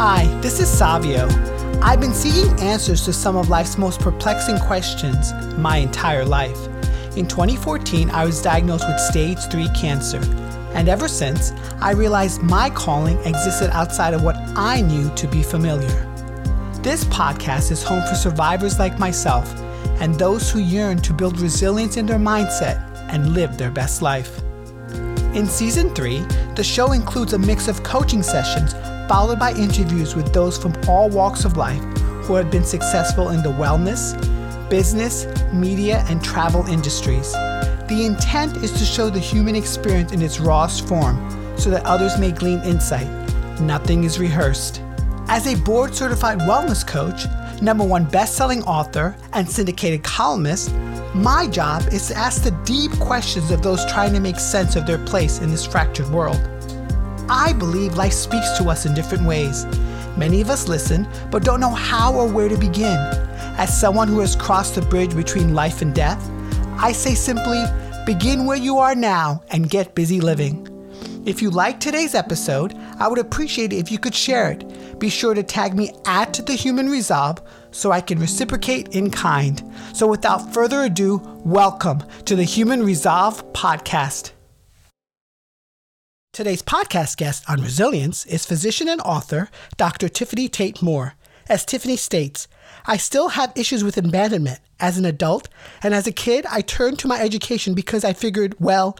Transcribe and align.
Hi, 0.00 0.26
this 0.40 0.60
is 0.60 0.68
Savio. 0.70 1.26
I've 1.82 2.00
been 2.00 2.14
seeking 2.14 2.56
answers 2.60 3.04
to 3.04 3.12
some 3.12 3.34
of 3.34 3.48
life's 3.48 3.76
most 3.76 3.98
perplexing 3.98 4.60
questions 4.60 5.32
my 5.58 5.78
entire 5.78 6.24
life. 6.24 6.56
In 7.16 7.26
2014, 7.26 8.08
I 8.10 8.24
was 8.24 8.40
diagnosed 8.40 8.86
with 8.86 9.00
stage 9.00 9.40
3 9.50 9.68
cancer, 9.70 10.20
and 10.72 10.88
ever 10.88 11.08
since, 11.08 11.50
I 11.80 11.94
realized 11.94 12.44
my 12.44 12.70
calling 12.70 13.18
existed 13.26 13.70
outside 13.72 14.14
of 14.14 14.22
what 14.22 14.36
I 14.54 14.82
knew 14.82 15.12
to 15.16 15.26
be 15.26 15.42
familiar. 15.42 16.06
This 16.80 17.02
podcast 17.06 17.72
is 17.72 17.82
home 17.82 18.02
for 18.08 18.14
survivors 18.14 18.78
like 18.78 19.00
myself 19.00 19.52
and 20.00 20.14
those 20.14 20.48
who 20.48 20.60
yearn 20.60 20.98
to 20.98 21.12
build 21.12 21.40
resilience 21.40 21.96
in 21.96 22.06
their 22.06 22.20
mindset 22.20 22.78
and 23.12 23.34
live 23.34 23.58
their 23.58 23.72
best 23.72 24.00
life. 24.00 24.38
In 25.34 25.48
season 25.48 25.92
3, 25.92 26.20
the 26.54 26.62
show 26.62 26.92
includes 26.92 27.32
a 27.32 27.38
mix 27.38 27.66
of 27.66 27.82
coaching 27.82 28.22
sessions 28.22 28.74
followed 29.08 29.38
by 29.38 29.52
interviews 29.54 30.14
with 30.14 30.32
those 30.32 30.58
from 30.58 30.74
all 30.86 31.08
walks 31.08 31.44
of 31.44 31.56
life 31.56 31.82
who 32.24 32.34
have 32.34 32.50
been 32.50 32.64
successful 32.64 33.30
in 33.30 33.42
the 33.42 33.48
wellness, 33.48 34.14
business, 34.68 35.26
media, 35.52 36.04
and 36.08 36.22
travel 36.22 36.66
industries. 36.66 37.32
The 37.32 38.04
intent 38.04 38.58
is 38.58 38.70
to 38.72 38.84
show 38.84 39.08
the 39.08 39.18
human 39.18 39.56
experience 39.56 40.12
in 40.12 40.20
its 40.20 40.38
rawest 40.38 40.86
form 40.86 41.16
so 41.56 41.70
that 41.70 41.86
others 41.86 42.18
may 42.18 42.32
glean 42.32 42.60
insight. 42.60 43.08
Nothing 43.60 44.04
is 44.04 44.18
rehearsed. 44.18 44.82
As 45.28 45.46
a 45.46 45.56
board 45.62 45.94
certified 45.94 46.40
wellness 46.40 46.86
coach, 46.86 47.24
number 47.62 47.84
one 47.84 48.04
best-selling 48.04 48.62
author, 48.64 49.16
and 49.32 49.48
syndicated 49.48 50.04
columnist, 50.04 50.72
my 51.14 51.46
job 51.46 51.82
is 51.90 52.08
to 52.08 52.14
ask 52.14 52.42
the 52.42 52.50
deep 52.64 52.92
questions 53.00 53.50
of 53.50 53.62
those 53.62 53.84
trying 53.86 54.12
to 54.12 54.20
make 54.20 54.38
sense 54.38 54.76
of 54.76 54.86
their 54.86 54.98
place 55.06 55.40
in 55.40 55.50
this 55.50 55.66
fractured 55.66 56.08
world. 56.10 56.57
I 57.30 57.52
believe 57.52 57.96
life 57.96 58.12
speaks 58.12 58.56
to 58.58 58.70
us 58.70 58.86
in 58.86 58.94
different 58.94 59.26
ways. 59.26 59.66
Many 60.16 60.40
of 60.40 60.48
us 60.48 60.66
listen, 60.66 61.06
but 61.30 61.44
don't 61.44 61.60
know 61.60 61.74
how 61.74 62.14
or 62.14 62.26
where 62.26 62.48
to 62.48 62.56
begin. 62.56 62.96
As 63.58 63.78
someone 63.78 64.08
who 64.08 64.20
has 64.20 64.34
crossed 64.34 64.74
the 64.74 64.82
bridge 64.82 65.14
between 65.14 65.54
life 65.54 65.82
and 65.82 65.94
death, 65.94 66.30
I 66.78 66.92
say 66.92 67.14
simply 67.14 67.62
begin 68.06 68.46
where 68.46 68.56
you 68.56 68.78
are 68.78 68.94
now 68.94 69.42
and 69.50 69.68
get 69.68 69.94
busy 69.94 70.20
living. 70.20 70.66
If 71.26 71.42
you 71.42 71.50
like 71.50 71.78
today's 71.78 72.14
episode, 72.14 72.74
I 72.98 73.08
would 73.08 73.18
appreciate 73.18 73.74
it 73.74 73.76
if 73.76 73.92
you 73.92 73.98
could 73.98 74.14
share 74.14 74.50
it. 74.50 74.98
Be 74.98 75.10
sure 75.10 75.34
to 75.34 75.42
tag 75.42 75.74
me 75.74 75.92
at 76.06 76.32
The 76.46 76.54
Human 76.54 76.88
Resolve 76.88 77.42
so 77.70 77.92
I 77.92 78.00
can 78.00 78.18
reciprocate 78.18 78.94
in 78.96 79.10
kind. 79.10 79.62
So 79.92 80.06
without 80.06 80.54
further 80.54 80.84
ado, 80.84 81.20
welcome 81.44 82.02
to 82.24 82.34
the 82.34 82.44
Human 82.44 82.82
Resolve 82.82 83.44
podcast. 83.52 84.32
Today's 86.32 86.62
podcast 86.62 87.16
guest 87.16 87.42
on 87.48 87.62
resilience 87.62 88.24
is 88.26 88.46
physician 88.46 88.88
and 88.88 89.00
author 89.00 89.48
Dr. 89.76 90.08
Tiffanie 90.08 90.48
Tate 90.48 90.80
Moore. 90.80 91.14
As 91.48 91.66
Tiffanie 91.66 91.98
states, 91.98 92.46
I 92.86 92.96
still 92.96 93.30
have 93.30 93.52
issues 93.56 93.82
with 93.82 93.96
abandonment 93.96 94.60
as 94.78 94.98
an 94.98 95.04
adult, 95.04 95.48
and 95.82 95.92
as 95.92 96.06
a 96.06 96.12
kid, 96.12 96.46
I 96.46 96.60
turned 96.60 97.00
to 97.00 97.08
my 97.08 97.20
education 97.20 97.74
because 97.74 98.04
I 98.04 98.12
figured, 98.12 98.54
well, 98.60 98.96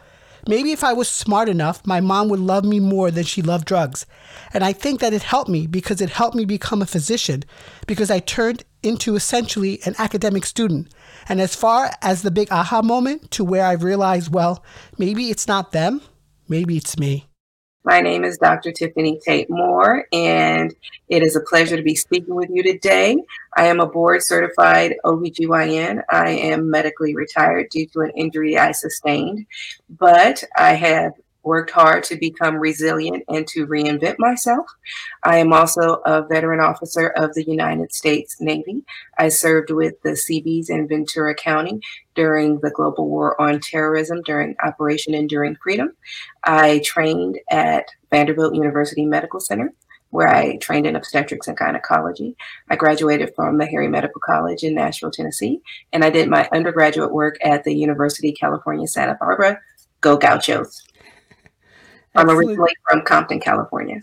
maybe 0.48 0.72
if 0.72 0.82
I 0.82 0.92
was 0.92 1.08
smart 1.08 1.48
enough, 1.48 1.86
my 1.86 2.00
mom 2.00 2.28
would 2.28 2.40
love 2.40 2.64
me 2.64 2.80
more 2.80 3.12
than 3.12 3.22
she 3.22 3.40
loved 3.40 3.66
drugs. 3.66 4.04
And 4.52 4.64
I 4.64 4.72
think 4.72 4.98
that 4.98 5.12
it 5.12 5.22
helped 5.22 5.50
me 5.50 5.68
because 5.68 6.00
it 6.00 6.10
helped 6.10 6.34
me 6.34 6.44
become 6.44 6.82
a 6.82 6.86
physician 6.86 7.44
because 7.86 8.10
I 8.10 8.18
turned 8.18 8.64
into 8.82 9.14
essentially 9.14 9.80
an 9.84 9.94
academic 9.98 10.44
student. 10.44 10.92
And 11.28 11.40
as 11.40 11.54
far 11.54 11.92
as 12.02 12.22
the 12.22 12.32
big 12.32 12.50
aha 12.50 12.82
moment 12.82 13.30
to 13.32 13.44
where 13.44 13.64
I 13.64 13.72
realized, 13.74 14.34
well, 14.34 14.64
maybe 14.98 15.30
it's 15.30 15.46
not 15.46 15.70
them, 15.70 16.00
maybe 16.48 16.76
it's 16.76 16.98
me. 16.98 17.26
My 17.84 18.00
name 18.00 18.24
is 18.24 18.36
Dr. 18.36 18.70
Tiffanie 18.70 19.22
Tate 19.22 19.48
Moore, 19.48 20.06
and 20.12 20.74
it 21.08 21.22
is 21.22 21.36
a 21.36 21.40
pleasure 21.40 21.76
to 21.76 21.82
be 21.82 21.94
speaking 21.94 22.34
with 22.34 22.50
you 22.50 22.62
today. 22.62 23.16
I 23.56 23.66
am 23.66 23.80
a 23.80 23.86
board 23.86 24.20
certified 24.22 24.96
OBGYN. 25.06 26.02
I 26.10 26.30
am 26.30 26.70
medically 26.70 27.14
retired 27.14 27.68
due 27.70 27.86
to 27.86 28.00
an 28.00 28.10
injury 28.10 28.58
I 28.58 28.72
sustained, 28.72 29.46
but 29.88 30.44
I 30.56 30.74
have 30.74 31.12
worked 31.48 31.70
hard 31.70 32.04
to 32.04 32.16
become 32.16 32.56
resilient 32.56 33.24
and 33.28 33.46
to 33.48 33.66
reinvent 33.66 34.16
myself. 34.18 34.66
I 35.24 35.38
am 35.38 35.52
also 35.52 36.02
a 36.04 36.26
veteran 36.26 36.60
officer 36.60 37.08
of 37.08 37.34
the 37.34 37.44
United 37.44 37.92
States 37.92 38.36
Navy. 38.40 38.84
I 39.18 39.30
served 39.30 39.70
with 39.70 39.94
the 40.02 40.14
Seabees 40.14 40.68
in 40.68 40.86
Ventura 40.86 41.34
County 41.34 41.80
during 42.14 42.60
the 42.60 42.70
global 42.70 43.08
war 43.08 43.40
on 43.40 43.60
terrorism 43.60 44.22
during 44.22 44.54
Operation 44.62 45.14
Enduring 45.14 45.56
Freedom. 45.62 45.94
I 46.44 46.80
trained 46.84 47.38
at 47.50 47.86
Vanderbilt 48.10 48.54
University 48.54 49.06
Medical 49.06 49.40
Center 49.40 49.72
where 50.10 50.28
I 50.28 50.56
trained 50.56 50.86
in 50.86 50.96
obstetrics 50.96 51.48
and 51.48 51.56
gynecology. 51.56 52.36
I 52.70 52.76
graduated 52.76 53.34
from 53.34 53.58
Meharry 53.58 53.90
Medical 53.90 54.20
College 54.20 54.62
in 54.62 54.74
Nashville, 54.74 55.10
Tennessee, 55.10 55.60
and 55.92 56.02
I 56.02 56.10
did 56.10 56.30
my 56.30 56.48
undergraduate 56.52 57.12
work 57.12 57.36
at 57.42 57.64
the 57.64 57.74
University 57.74 58.30
of 58.30 58.36
California, 58.40 58.86
Santa 58.86 59.16
Barbara. 59.20 59.60
Go 60.00 60.16
Gauchos. 60.16 60.87
I'm 62.18 62.30
originally 62.30 62.72
from 62.88 63.02
Compton, 63.02 63.40
California. 63.40 64.00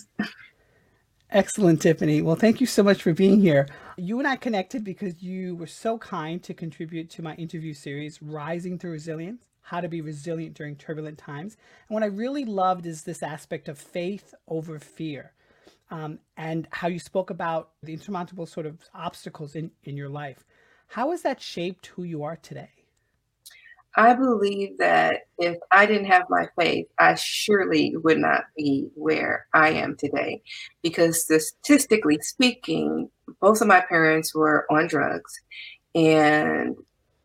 Excellent, 1.31 1.81
Tiffanie. 1.81 2.23
Well, 2.23 2.35
thank 2.35 2.61
you 2.61 2.67
so 2.67 2.81
much 2.81 3.01
for 3.01 3.11
being 3.13 3.41
here. 3.41 3.67
You 3.97 4.19
and 4.19 4.27
I 4.27 4.37
connected 4.37 4.83
because 4.83 5.21
you 5.21 5.55
were 5.55 5.67
so 5.67 5.97
kind 5.97 6.41
to 6.43 6.53
contribute 6.53 7.09
to 7.11 7.21
my 7.21 7.35
interview 7.35 7.73
series, 7.73 8.21
Rising 8.21 8.79
Through 8.79 8.91
Resilience 8.91 9.43
How 9.61 9.81
to 9.81 9.89
Be 9.89 9.99
Resilient 9.99 10.55
During 10.55 10.75
Turbulent 10.75 11.17
Times. 11.17 11.57
And 11.89 11.93
what 11.93 12.03
I 12.03 12.07
really 12.07 12.45
loved 12.45 12.85
is 12.85 13.03
this 13.03 13.21
aspect 13.21 13.67
of 13.67 13.77
faith 13.77 14.33
over 14.47 14.79
fear 14.79 15.33
um, 15.91 16.19
and 16.37 16.67
how 16.71 16.87
you 16.87 16.99
spoke 16.99 17.29
about 17.29 17.71
the 17.83 17.93
insurmountable 17.93 18.45
sort 18.45 18.65
of 18.65 18.79
obstacles 18.93 19.55
in, 19.55 19.71
in 19.83 19.97
your 19.97 20.09
life. 20.09 20.45
How 20.87 21.11
has 21.11 21.21
that 21.23 21.41
shaped 21.41 21.87
who 21.87 22.03
you 22.03 22.23
are 22.23 22.37
today? 22.37 22.69
I 23.97 24.13
believe 24.13 24.77
that 24.79 25.21
if 25.37 25.57
I 25.71 25.85
didn't 25.85 26.07
have 26.07 26.29
my 26.29 26.47
faith, 26.59 26.87
I 26.99 27.15
surely 27.15 27.95
would 27.97 28.17
not 28.17 28.43
be 28.57 28.89
where 28.95 29.47
I 29.53 29.69
am 29.69 29.95
today. 29.95 30.41
Because 30.81 31.23
statistically 31.23 32.19
speaking, 32.21 33.09
both 33.41 33.61
of 33.61 33.67
my 33.67 33.81
parents 33.81 34.35
were 34.35 34.65
on 34.69 34.87
drugs. 34.87 35.39
And 35.93 36.75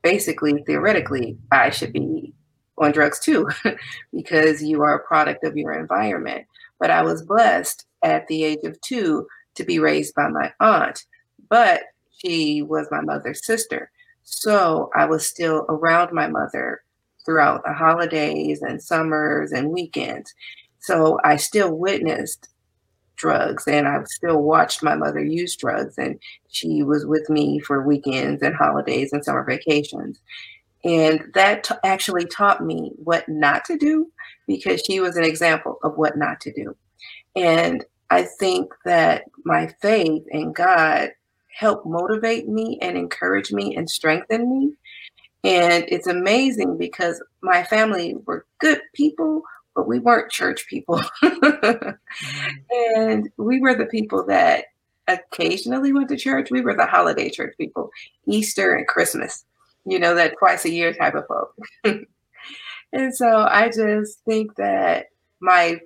basically, 0.03 0.63
theoretically, 0.65 1.39
I 1.51 1.71
should 1.71 1.93
be 1.93 2.33
on 2.79 2.93
drugs 2.93 3.19
too, 3.19 3.49
because 4.13 4.63
you 4.63 4.83
are 4.83 4.95
a 4.95 5.07
product 5.07 5.45
of 5.45 5.57
your 5.57 5.73
environment. 5.73 6.47
But 6.79 6.91
I 6.91 7.03
was 7.03 7.23
blessed 7.23 7.85
at 8.03 8.27
the 8.29 8.45
age 8.45 8.65
of 8.65 8.81
two 8.81 9.27
to 9.57 9.65
be 9.65 9.79
raised 9.79 10.15
by 10.15 10.29
my 10.29 10.53
aunt, 10.61 11.05
but 11.49 11.83
she 12.17 12.63
was 12.63 12.87
my 12.91 13.01
mother's 13.01 13.45
sister. 13.45 13.91
So 14.31 14.91
I 14.95 15.07
was 15.07 15.27
still 15.27 15.67
around 15.69 16.13
my 16.13 16.29
mother 16.29 16.83
throughout 17.27 17.63
the 17.65 17.73
holidays 17.73 18.63
and 18.63 18.81
summers 18.81 19.51
and 19.51 19.71
weekends. 19.71 20.33
So 20.79 21.19
I 21.25 21.37
still 21.37 21.77
witnessed 21.77 22.49
drugs 23.17 23.67
and 23.67 23.89
I 23.89 23.99
still 24.05 24.41
watched 24.41 24.85
my 24.85 24.95
mother 24.95 25.23
use 25.23 25.57
drugs 25.57 25.99
and 25.99 26.19
she 26.49 26.85
was 26.85 27.05
with 27.05 27.29
me 27.29 27.59
for 27.59 27.83
weekends 27.83 28.41
and 28.41 28.55
holidays 28.55 29.13
and 29.13 29.23
summer 29.23 29.45
vacations. 29.45 30.21
And 30.85 31.25
that 31.35 31.65
t- 31.65 31.75
actually 31.85 32.25
taught 32.25 32.65
me 32.65 32.93
what 32.97 33.29
not 33.29 33.65
to 33.67 33.77
do 33.77 34.11
because 34.47 34.81
she 34.87 35.01
was 35.01 35.17
an 35.17 35.25
example 35.25 35.79
of 35.83 35.99
what 35.99 36.17
not 36.17 36.41
to 36.43 36.53
do. 36.53 36.75
And 37.35 37.85
I 38.11 38.23
think 38.23 38.73
that 38.85 39.25
my 39.45 39.75
faith 39.83 40.23
in 40.31 40.53
God 40.53 41.11
help 41.55 41.85
motivate 41.85 42.49
me 42.49 42.79
and 42.81 42.97
encourage 42.97 43.53
me 43.53 43.77
and 43.77 43.89
strengthen 43.89 44.51
me. 44.51 44.73
And 45.43 45.85
it's 45.89 46.07
amazing 46.07 46.77
because 46.77 47.23
my 47.43 47.65
family 47.65 48.15
were 48.27 48.47
good 48.59 48.81
people, 48.95 49.43
but 49.75 49.89
we 49.89 49.99
weren't 49.99 50.31
church 50.31 50.67
people. 50.69 51.01
Mm-hmm. 51.23 51.91
and 52.97 53.31
we 53.37 53.61
were 53.61 53.75
the 53.75 53.87
people 53.87 54.27
that 54.27 54.67
occasionally 55.09 55.93
went 55.93 56.09
to 56.11 56.17
church. 56.17 56.51
We 56.51 56.61
were 56.61 56.75
the 56.75 56.87
holiday 56.87 57.31
church 57.31 57.55
people, 57.59 57.91
Easter 58.27 58.75
and 58.75 58.87
Christmas, 58.87 59.45
you 59.87 59.99
know, 59.99 60.15
that 60.15 60.35
twice 60.39 60.65
a 60.65 60.71
year 60.71 60.93
type 60.93 61.15
of 61.15 61.27
folk. 61.27 61.55
and 62.93 63.15
so 63.15 63.47
I 63.49 63.69
just 63.69 64.21
think 64.25 64.57
that 64.57 65.07
my 65.41 65.81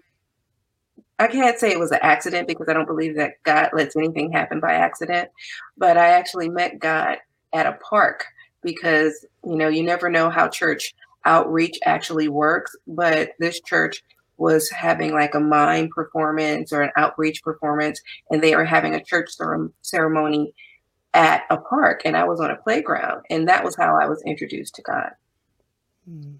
I 1.19 1.28
can't 1.28 1.58
say 1.58 1.70
it 1.70 1.78
was 1.78 1.93
an 1.93 2.00
accident 2.02 2.49
because 2.49 2.69
I 2.69 2.72
don't 2.72 2.87
believe 2.87 3.16
that 3.16 3.43
God 3.44 3.70
lets 3.72 3.96
anything 3.96 4.32
happen 4.32 4.61
by 4.61 4.72
accident. 4.72 5.31
But 5.76 5.96
I 5.96 6.08
actually 6.08 6.49
met 6.49 6.81
God 6.81 7.19
at 7.52 7.66
a 7.66 7.78
park 7.88 8.25
because, 8.62 9.25
you 9.44 9.56
know, 9.56 9.69
you 9.69 9.82
never 9.82 10.11
know 10.11 10.28
how 10.28 10.49
church 10.49 10.94
outreach 11.25 11.78
actually 11.84 12.28
works. 12.28 12.75
But 12.87 13.31
this 13.38 13.61
church 13.61 14.02
was 14.37 14.69
having 14.70 15.12
like 15.12 15.34
a 15.37 15.40
mime 15.40 15.88
performance 15.94 16.72
or 16.72 16.82
an 16.82 16.90
outreach 16.96 17.43
performance, 17.44 18.00
and 18.31 18.43
they 18.43 18.56
were 18.56 18.64
having 18.64 18.94
a 18.94 19.05
church 19.05 19.31
ceremony 19.82 20.52
at 21.12 21.44
a 21.50 21.56
park. 21.56 22.02
And 22.05 22.17
I 22.17 22.25
was 22.25 22.40
on 22.40 22.50
a 22.50 22.56
playground. 22.56 23.25
And 23.31 23.49
that 23.49 23.62
was 23.64 23.76
how 23.76 23.96
I 24.00 24.06
was 24.06 24.20
introduced 24.26 24.75
to 24.75 24.82
God. 24.82 25.10
Hmm. 26.08 26.32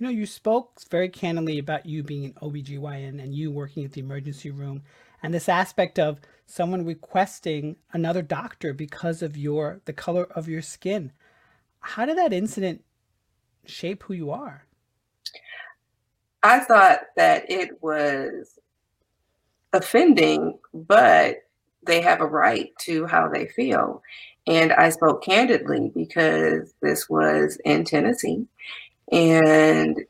You 0.00 0.06
know, 0.06 0.12
you 0.12 0.24
spoke 0.24 0.80
very 0.88 1.10
candidly 1.10 1.58
about 1.58 1.84
you 1.84 2.02
being 2.02 2.24
an 2.24 2.32
OBGYN 2.40 3.22
and 3.22 3.34
you 3.34 3.50
working 3.50 3.84
at 3.84 3.92
the 3.92 4.00
emergency 4.00 4.50
room 4.50 4.82
and 5.22 5.34
this 5.34 5.46
aspect 5.46 5.98
of 5.98 6.20
someone 6.46 6.86
requesting 6.86 7.76
another 7.92 8.22
doctor 8.22 8.72
because 8.72 9.20
of 9.20 9.36
your 9.36 9.82
the 9.84 9.92
color 9.92 10.24
of 10.24 10.48
your 10.48 10.62
skin. 10.62 11.12
How 11.80 12.06
did 12.06 12.16
that 12.16 12.32
incident 12.32 12.82
shape 13.66 14.04
who 14.04 14.14
you 14.14 14.30
are? 14.30 14.64
I 16.42 16.60
thought 16.60 17.00
that 17.16 17.50
it 17.50 17.82
was 17.82 18.58
offending, 19.74 20.58
but 20.72 21.40
they 21.86 22.00
have 22.00 22.22
a 22.22 22.26
right 22.26 22.70
to 22.84 23.04
how 23.04 23.28
they 23.28 23.48
feel. 23.48 24.02
And 24.46 24.72
I 24.72 24.88
spoke 24.88 25.22
candidly 25.22 25.92
because 25.94 26.72
this 26.80 27.10
was 27.10 27.58
in 27.66 27.84
Tennessee 27.84 28.46
and 29.10 30.00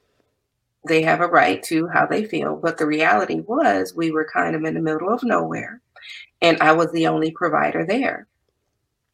they 0.89 1.03
have 1.03 1.21
a 1.21 1.27
right 1.27 1.63
to 1.65 1.89
how 1.89 2.07
they 2.07 2.25
feel. 2.25 2.57
But 2.57 2.79
the 2.79 2.87
reality 2.87 3.41
was, 3.41 3.95
we 3.95 4.11
were 4.11 4.29
kind 4.33 4.57
of 4.57 4.65
in 4.65 4.75
the 4.75 4.81
middle 4.81 5.13
of 5.13 5.23
nowhere 5.23 5.81
and 6.43 6.59
I 6.61 6.73
was 6.73 6.91
the 6.93 7.07
only 7.07 7.31
provider 7.31 7.85
there. 7.85 8.27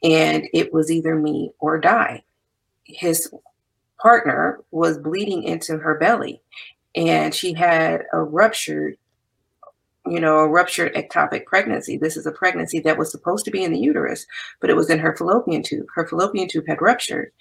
And 0.03 0.45
it 0.53 0.73
was 0.73 0.91
either 0.91 1.17
me 1.17 1.53
or 1.59 1.79
die. 1.79 2.25
His 2.85 3.33
partner 4.01 4.61
was 4.71 4.99
bleeding 4.99 5.43
into 5.43 5.79
her 5.79 5.99
belly 5.99 6.43
and 6.95 7.35
she 7.35 7.55
had 7.55 8.05
a 8.13 8.21
ruptured 8.21 8.97
you 10.09 10.21
know, 10.21 10.39
a 10.39 10.49
ruptured 10.49 10.95
ectopic 10.95 11.47
pregnancy. 11.47 11.97
This 11.97 12.17
is 12.17 12.27
a 12.27 12.31
pregnancy 12.31 12.79
that 12.79 12.97
was 12.97 13.11
supposed 13.11 13.45
to 13.45 13.51
be 13.51 13.65
in 13.65 13.73
the 13.73 13.81
uterus, 13.81 14.25
but 14.61 14.71
it 14.71 14.77
was 14.77 14.89
in 14.89 15.01
her 15.01 15.17
fallopian 15.17 15.65
tube. 15.65 15.87
Her 15.97 16.07
fallopian 16.07 16.47
tube 16.47 16.69
had 16.69 16.81
ruptured, 16.81 17.33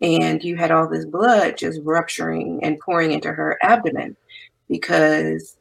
and 0.00 0.42
you 0.42 0.56
had 0.56 0.70
all 0.70 0.88
this 0.88 1.06
blood 1.06 1.56
just 1.56 1.80
rupturing 1.82 2.60
and 2.62 2.80
pouring 2.80 3.12
into 3.12 3.32
her 3.32 3.58
abdomen 3.62 4.16
because 4.68 5.56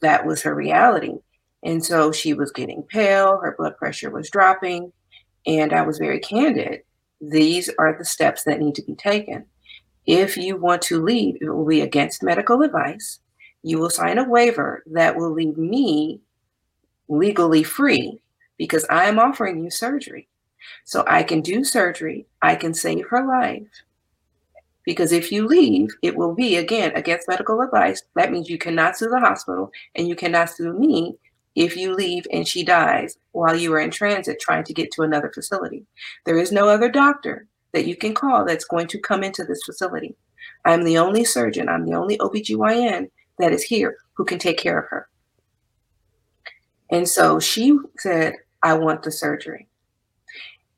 that 0.00 0.26
was 0.26 0.42
her 0.42 0.54
reality. 0.54 1.14
And 1.62 1.84
so 1.84 2.10
she 2.12 2.32
was 2.32 2.52
getting 2.52 2.82
pale, 2.82 3.38
her 3.38 3.54
blood 3.56 3.76
pressure 3.76 4.10
was 4.10 4.30
dropping, 4.30 4.92
and 5.46 5.72
I 5.72 5.82
was 5.82 5.98
very 5.98 6.20
candid. 6.20 6.82
These 7.20 7.70
are 7.78 7.96
the 7.96 8.04
steps 8.04 8.44
that 8.44 8.60
need 8.60 8.74
to 8.76 8.82
be 8.82 8.94
taken. 8.94 9.44
If 10.06 10.36
you 10.36 10.56
want 10.56 10.82
to 10.82 11.02
leave, 11.02 11.36
it 11.40 11.50
will 11.50 11.66
be 11.66 11.82
against 11.82 12.22
medical 12.22 12.62
advice. 12.62 13.20
You 13.62 13.78
will 13.78 13.90
sign 13.90 14.16
a 14.16 14.28
waiver 14.28 14.82
that 14.92 15.16
will 15.16 15.32
leave 15.32 15.58
me 15.58 16.20
legally 17.08 17.62
free 17.62 18.22
because 18.56 18.86
I 18.88 19.04
am 19.04 19.18
offering 19.18 19.62
you 19.62 19.70
surgery. 19.70 20.28
So 20.84 21.04
I 21.06 21.22
can 21.22 21.40
do 21.40 21.64
surgery, 21.64 22.26
I 22.42 22.54
can 22.54 22.74
save 22.74 23.06
her 23.08 23.26
life. 23.26 23.68
Because 24.84 25.12
if 25.12 25.30
you 25.30 25.46
leave, 25.46 25.90
it 26.02 26.16
will 26.16 26.34
be 26.34 26.56
again 26.56 26.92
against 26.94 27.28
medical 27.28 27.60
advice. 27.60 28.02
That 28.16 28.32
means 28.32 28.48
you 28.48 28.58
cannot 28.58 28.96
sue 28.96 29.08
the 29.08 29.20
hospital 29.20 29.70
and 29.94 30.08
you 30.08 30.16
cannot 30.16 30.50
sue 30.50 30.72
me 30.72 31.16
if 31.54 31.76
you 31.76 31.94
leave 31.94 32.26
and 32.32 32.46
she 32.46 32.64
dies 32.64 33.18
while 33.32 33.56
you 33.56 33.72
are 33.74 33.80
in 33.80 33.90
transit 33.90 34.40
trying 34.40 34.64
to 34.64 34.74
get 34.74 34.90
to 34.92 35.02
another 35.02 35.30
facility. 35.32 35.84
There 36.24 36.38
is 36.38 36.52
no 36.52 36.68
other 36.68 36.88
doctor 36.88 37.46
that 37.72 37.86
you 37.86 37.96
can 37.96 38.14
call 38.14 38.44
that's 38.44 38.64
going 38.64 38.86
to 38.88 38.98
come 38.98 39.22
into 39.22 39.44
this 39.44 39.62
facility. 39.64 40.16
I'm 40.64 40.84
the 40.84 40.98
only 40.98 41.24
surgeon, 41.24 41.68
I'm 41.68 41.86
the 41.86 41.94
only 41.94 42.18
OBGYN 42.18 43.10
that 43.38 43.52
is 43.52 43.62
here 43.62 43.96
who 44.14 44.24
can 44.24 44.38
take 44.38 44.58
care 44.58 44.78
of 44.78 44.88
her. 44.88 45.08
And 46.90 47.08
so 47.08 47.38
she 47.38 47.78
said, 47.98 48.34
I 48.62 48.74
want 48.74 49.02
the 49.02 49.12
surgery. 49.12 49.68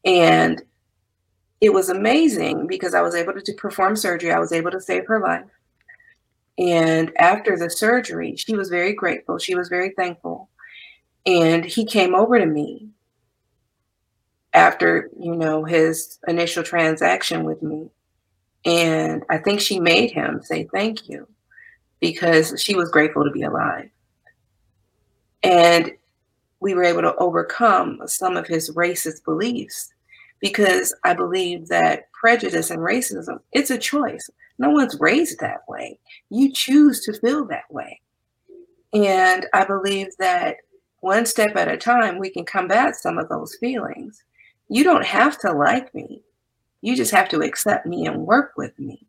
And 0.05 0.63
it 1.61 1.73
was 1.73 1.89
amazing 1.89 2.67
because 2.67 2.95
I 2.95 3.03
was 3.03 3.15
able 3.15 3.41
to 3.41 3.53
perform 3.55 3.97
surgery. 3.97 4.33
I 4.33 4.41
was 4.41 4.53
able 4.53 4.71
to 4.73 4.81
save 4.81 5.07
her 5.07 5.21
life. 5.21 5.45
And 6.59 7.13
after 7.19 7.57
the 7.57 7.71
surgery, 7.71 8.37
she 8.37 8.57
was 8.57 8.69
very 8.69 8.93
grateful. 8.93 9.39
She 9.39 9.55
was 9.55 9.69
very 9.69 9.91
thankful. 9.91 10.49
And 11.25 11.65
he 11.65 11.85
came 11.85 12.15
over 12.15 12.39
to 12.39 12.47
me 12.47 12.89
after, 14.53 15.09
you 15.19 15.35
know, 15.35 15.65
his 15.65 16.19
initial 16.27 16.63
transaction 16.63 17.45
with 17.45 17.63
me. 17.63 17.89
And 18.65 19.25
I 19.31 19.39
think 19.39 19.61
she 19.61 19.81
made 19.81 20.11
him 20.11 20.43
say 20.43 20.69
thank 20.73 21.09
you 21.09 21.29
because 22.01 22.61
she 22.61 22.75
was 22.75 22.91
grateful 22.91 23.25
to 23.25 23.31
be 23.31 23.43
alive. 23.43 23.89
And 25.43 25.93
we 26.63 26.75
were 26.75 26.85
able 26.85 27.03
to 27.03 27.17
overcome 27.17 28.01
some 28.07 28.37
of 28.37 28.47
his 28.47 28.71
racist 28.71 29.25
beliefs 29.25 29.93
because 30.41 30.95
I 31.03 31.13
believe 31.13 31.67
that 31.69 32.11
prejudice 32.13 32.71
and 32.71 32.81
racism, 32.81 33.41
it's 33.51 33.71
a 33.71 33.79
choice. 33.79 34.31
No 34.59 34.71
one's 34.71 34.99
raised 35.01 35.41
that 35.41 35.69
way. 35.69 35.99
You 36.31 36.53
choose 36.53 37.05
to 37.05 37.19
feel 37.19 37.45
that 37.47 37.71
way. 37.71 38.01
And 38.93 39.47
I 39.53 39.65
believe 39.65 40.09
that 40.21 40.59
one 41.01 41.27
step 41.27 41.57
at 41.57 41.67
a 41.67 41.77
time, 41.77 42.19
we 42.19 42.31
can 42.31 42.45
combat 42.45 42.95
some 42.95 43.19
of 43.19 43.29
those 43.29 43.57
feelings. 43.57 44.23
You 44.69 44.85
don't 44.85 45.05
have 45.05 45.39
to 45.41 45.53
like 45.53 45.93
me. 45.93 46.23
You 46.81 46.95
just 46.95 47.11
have 47.11 47.29
to 47.31 47.41
accept 47.41 47.87
me 47.87 48.07
and 48.07 48.25
work 48.25 48.53
with 48.57 48.79
me. 48.79 49.05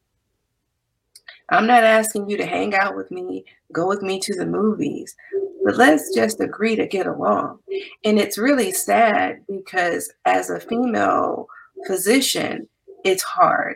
I'm 1.49 1.67
not 1.67 1.83
asking 1.83 2.29
you 2.29 2.37
to 2.37 2.45
hang 2.45 2.73
out 2.73 2.95
with 2.95 3.11
me, 3.11 3.45
go 3.71 3.87
with 3.87 4.01
me 4.01 4.19
to 4.21 4.33
the 4.33 4.45
movies, 4.45 5.15
but 5.63 5.77
let's 5.77 6.13
just 6.13 6.41
agree 6.41 6.75
to 6.75 6.87
get 6.87 7.07
along. 7.07 7.59
And 8.03 8.19
it's 8.19 8.37
really 8.37 8.71
sad 8.71 9.37
because 9.47 10.11
as 10.25 10.49
a 10.49 10.59
female 10.59 11.47
physician, 11.87 12.67
it's 13.03 13.23
hard. 13.23 13.75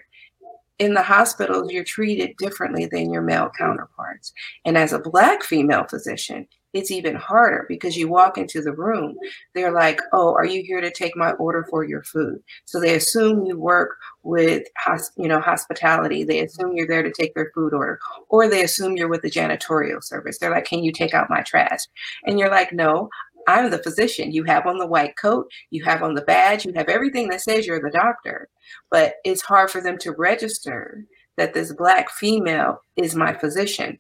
In 0.80 0.94
the 0.94 1.02
hospitals, 1.02 1.72
you're 1.72 1.84
treated 1.84 2.38
differently 2.38 2.86
than 2.86 3.12
your 3.12 3.24
male 3.24 3.50
counterparts. 3.58 4.32
And 4.66 4.78
as 4.78 4.94
a 4.94 5.00
Black 5.00 5.44
female 5.44 5.86
physician, 5.90 6.48
it's 6.74 6.92
even 6.92 7.16
harder 7.16 7.66
because 7.68 7.98
you 7.98 8.08
walk 8.08 8.38
into 8.38 8.62
the 8.62 8.74
room, 8.74 9.18
they're 9.54 9.72
like, 9.72 10.00
"Oh, 10.14 10.34
are 10.34 10.46
you 10.46 10.64
here 10.64 10.82
to 10.82 10.92
take 10.92 11.16
my 11.16 11.32
order 11.34 11.66
for 11.70 11.84
your 11.84 12.04
food?" 12.04 12.42
So 12.66 12.80
they 12.80 12.96
assume 12.96 13.46
you 13.46 13.58
work 13.58 13.98
with, 14.24 14.68
you 15.18 15.28
know, 15.28 15.40
hospitality. 15.40 16.24
They 16.24 16.40
assume 16.42 16.74
you're 16.76 16.88
there 16.88 17.04
to 17.04 17.12
take 17.12 17.34
their 17.36 17.52
food 17.56 17.74
order, 17.74 18.00
or 18.30 18.48
they 18.48 18.64
assume 18.64 18.98
you're 18.98 19.08
with 19.08 19.22
the 19.22 19.32
janitorial 19.32 20.04
service. 20.04 20.38
They're 20.38 20.52
like, 20.52 20.66
"Can 20.66 20.84
you 20.84 20.92
take 20.92 21.14
out 21.14 21.30
my 21.30 21.42
trash?" 21.42 21.82
And 22.26 22.40
you're 22.40 22.52
like, 22.52 22.74
"No, 22.74 23.10
I'm 23.48 23.72
the 23.72 23.84
physician. 23.84 24.32
You 24.34 24.44
have 24.44 24.66
on 24.68 24.78
the 24.78 24.88
white 24.88 25.16
coat, 25.16 25.50
you 25.72 25.84
have 25.86 26.04
on 26.04 26.16
the 26.16 26.22
badge, 26.22 26.66
you 26.66 26.74
have 26.76 26.90
everything 26.90 27.30
that 27.30 27.42
says 27.42 27.66
you're 27.66 27.82
the 27.82 27.90
doctor." 27.90 28.50
But 28.92 29.16
it's 29.24 29.42
hard 29.42 29.72
for 29.72 29.82
them 29.82 29.98
to 30.00 30.12
register 30.12 31.06
that 31.38 31.54
this 31.54 31.72
black 31.74 32.10
female 32.10 32.82
is 32.98 33.16
my 33.16 33.34
physician. 33.34 34.00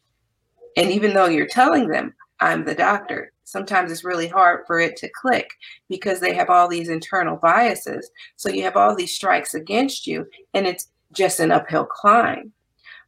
And 0.76 0.92
even 0.92 1.14
though 1.14 1.28
you're 1.28 1.48
telling 1.48 1.88
them, 1.88 2.14
I'm 2.40 2.66
the 2.66 2.76
doctor. 2.76 3.32
Sometimes 3.44 3.92
it's 3.92 4.04
really 4.04 4.28
hard 4.28 4.66
for 4.68 4.80
it 4.80 4.98
to 4.98 5.10
click 5.10 5.52
because 5.90 6.20
they 6.20 6.34
have 6.34 6.50
all 6.50 6.68
these 6.68 6.90
internal 6.90 7.38
biases. 7.38 8.10
So 8.36 8.50
you 8.50 8.64
have 8.64 8.76
all 8.76 8.96
these 8.96 9.16
strikes 9.16 9.54
against 9.54 10.06
you, 10.06 10.28
and 10.54 10.68
it's 10.68 10.90
just 11.14 11.40
an 11.40 11.52
uphill 11.52 11.86
climb. 11.86 12.52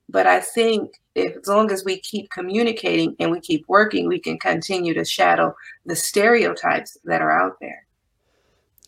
But 0.08 0.26
I 0.26 0.40
think 0.40 0.94
if 1.14 1.36
as 1.38 1.48
long 1.48 1.72
as 1.72 1.84
we 1.84 2.00
keep 2.00 2.32
communicating 2.32 3.16
and 3.20 3.32
we 3.32 3.40
keep 3.40 3.66
working, 3.68 4.08
we 4.08 4.20
can 4.20 4.40
continue 4.40 4.94
to 4.94 5.06
shadow 5.06 5.56
the 5.86 5.96
stereotypes 5.96 6.98
that 7.04 7.22
are 7.22 7.32
out 7.32 7.58
there. 7.60 7.86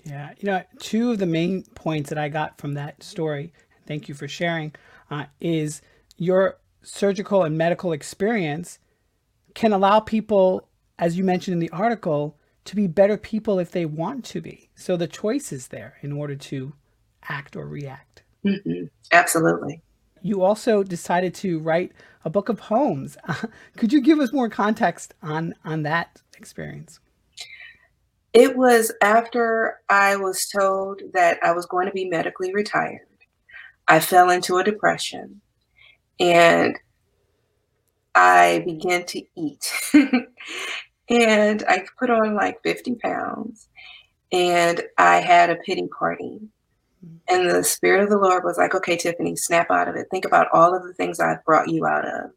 Yeah, 0.04 0.32
you 0.40 0.48
know, 0.48 0.64
two 0.80 1.12
of 1.12 1.20
the 1.20 1.28
main 1.28 1.64
points 1.76 2.10
that 2.10 2.18
I 2.18 2.30
got 2.30 2.58
from 2.60 2.74
that 2.74 3.04
story, 3.04 3.54
thank 3.86 4.10
you 4.10 4.16
for 4.16 4.28
sharing, 4.28 4.74
uh, 5.12 5.26
is 5.40 5.82
your 6.18 6.58
surgical 6.82 7.44
and 7.44 7.56
medical 7.56 7.92
experience 7.92 8.80
can 9.54 9.74
allow 9.74 10.00
people, 10.00 10.68
as 11.00 11.18
you 11.18 11.24
mentioned 11.24 11.54
in 11.54 11.60
the 11.60 11.70
article, 11.72 12.38
to 12.66 12.76
be 12.76 12.88
better 12.88 13.18
people 13.18 13.60
if 13.60 13.72
they 13.72 13.86
want 13.86 14.24
to 14.26 14.42
be. 14.42 14.70
So 14.76 14.96
the 14.96 15.08
choice 15.08 15.52
is 15.52 15.68
there 15.70 15.98
in 16.02 16.12
order 16.12 16.36
to 16.36 16.74
act 17.28 17.56
or 17.56 17.68
react. 17.68 18.24
Mm-hmm. 18.46 18.86
Absolutely. 19.12 19.82
You 20.22 20.44
also 20.44 20.84
decided 20.84 21.34
to 21.36 21.60
write 21.60 21.92
a 22.24 22.30
book 22.30 22.50
of 22.50 22.58
poems. 22.58 23.18
could 23.78 23.92
you 23.92 24.02
give 24.02 24.20
us 24.20 24.32
more 24.32 24.50
context 24.50 25.14
on 25.24 25.56
on 25.64 25.84
that 25.84 26.22
experience? 26.38 27.00
It 28.34 28.56
was 28.56 28.94
after 29.02 29.80
I 29.90 30.16
was 30.16 30.48
told 30.48 31.02
that 31.14 31.40
I 31.44 31.52
was 31.52 31.66
going 31.66 31.88
to 31.88 31.92
be 31.92 32.08
medically 32.08 32.54
retired. 32.54 33.08
I 33.88 34.00
fell 34.00 34.30
into 34.30 34.58
a 34.58 34.64
depression 34.64 35.42
and 36.20 36.78
I 38.16 38.64
began 38.66 39.06
to 39.06 39.24
eat. 39.36 39.72
and 41.10 41.64
I 41.68 41.86
put 41.98 42.10
on 42.10 42.36
like 42.36 42.62
50 42.64 42.96
pounds. 42.96 43.68
And 44.32 44.82
I 44.98 45.20
had 45.20 45.50
a 45.50 45.58
pity 45.58 45.88
party. 45.88 46.40
Mm. 47.06 47.20
And 47.30 47.50
the 47.50 47.64
Spirit 47.64 48.04
of 48.04 48.10
the 48.10 48.18
Lord 48.18 48.44
was 48.44 48.58
like, 48.58 48.74
okay, 48.76 48.96
Tiffanie, 48.96 49.38
snap 49.38 49.70
out 49.70 49.88
of 49.88 49.96
it. 49.96 50.08
Think 50.10 50.26
about 50.26 50.48
all 50.54 50.76
of 50.76 50.84
the 50.84 50.94
things 50.94 51.20
I've 51.20 51.44
brought 51.44 51.70
you 51.70 51.86
out 51.86 52.06
of. 52.06 52.32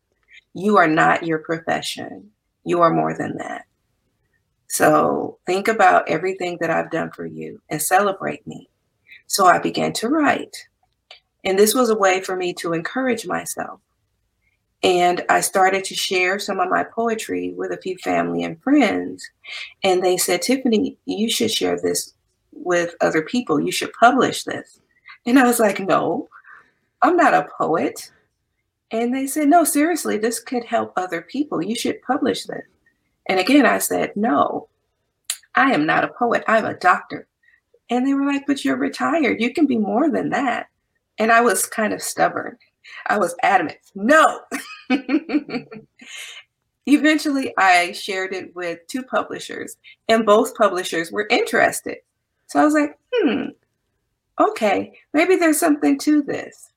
You 0.54 0.76
are 0.76 0.88
not 0.88 1.26
your 1.26 1.38
profession, 1.38 2.30
you 2.64 2.80
are 2.80 2.92
more 2.92 3.16
than 3.16 3.38
that. 3.38 3.64
So 4.68 5.38
think 5.46 5.68
about 5.68 6.08
everything 6.08 6.58
that 6.60 6.70
I've 6.70 6.90
done 6.90 7.10
for 7.10 7.26
you 7.26 7.60
and 7.68 7.80
celebrate 7.80 8.46
me. 8.46 8.68
So 9.26 9.46
I 9.46 9.58
began 9.58 9.92
to 9.94 10.08
write. 10.08 10.56
And 11.44 11.58
this 11.58 11.74
was 11.74 11.90
a 11.90 11.96
way 11.96 12.20
for 12.20 12.36
me 12.36 12.54
to 12.54 12.72
encourage 12.72 13.26
myself 13.26 13.80
And 14.84 15.24
I 15.30 15.40
started 15.40 15.82
to 15.84 15.94
share 15.94 16.38
some 16.38 16.60
of 16.60 16.68
my 16.68 16.84
poetry 16.84 17.54
with 17.56 17.72
a 17.72 17.80
few 17.80 17.96
family 17.98 18.44
and 18.44 18.62
friends. 18.62 19.26
And 19.82 20.04
they 20.04 20.18
said, 20.18 20.42
Tiffanie, 20.42 20.98
you 21.06 21.30
should 21.30 21.50
share 21.50 21.80
this 21.80 22.12
with 22.52 22.94
other 23.00 23.22
people. 23.22 23.58
You 23.58 23.72
should 23.72 23.94
publish 23.94 24.44
this. 24.44 24.80
And 25.24 25.38
I 25.38 25.44
was 25.44 25.58
like, 25.58 25.80
no, 25.80 26.28
I'm 27.00 27.16
not 27.16 27.32
a 27.32 27.48
poet. 27.58 28.12
And 28.90 29.14
they 29.14 29.26
said, 29.26 29.48
no, 29.48 29.64
seriously, 29.64 30.18
this 30.18 30.38
could 30.38 30.64
help 30.64 30.92
other 30.96 31.22
people. 31.22 31.62
You 31.62 31.74
should 31.74 32.02
publish 32.02 32.44
this. 32.44 32.62
And 33.26 33.40
again, 33.40 33.64
I 33.64 33.78
said, 33.78 34.12
no, 34.14 34.68
I 35.54 35.72
am 35.72 35.86
not 35.86 36.04
a 36.04 36.08
poet. 36.08 36.44
I'm 36.46 36.66
a 36.66 36.74
doctor. 36.74 37.26
And 37.88 38.06
they 38.06 38.12
were 38.12 38.26
like, 38.26 38.46
but 38.46 38.66
you're 38.66 38.76
retired. 38.76 39.40
You 39.40 39.54
can 39.54 39.66
be 39.66 39.78
more 39.78 40.10
than 40.10 40.28
that. 40.30 40.68
And 41.16 41.32
I 41.32 41.40
was 41.40 41.64
kind 41.64 41.94
of 41.94 42.02
stubborn. 42.02 42.58
I 43.06 43.18
was 43.18 43.34
adamant, 43.42 43.78
no. 43.94 44.40
Eventually, 46.86 47.54
I 47.56 47.92
shared 47.92 48.34
it 48.34 48.54
with 48.54 48.86
two 48.88 49.02
publishers, 49.02 49.76
and 50.08 50.26
both 50.26 50.54
publishers 50.54 51.10
were 51.10 51.26
interested. 51.30 51.96
So 52.46 52.60
I 52.60 52.64
was 52.64 52.74
like, 52.74 52.98
hmm, 53.12 53.44
okay, 54.38 54.92
maybe 55.14 55.36
there's 55.36 55.58
something 55.58 55.98
to 56.00 56.22
this. 56.22 56.72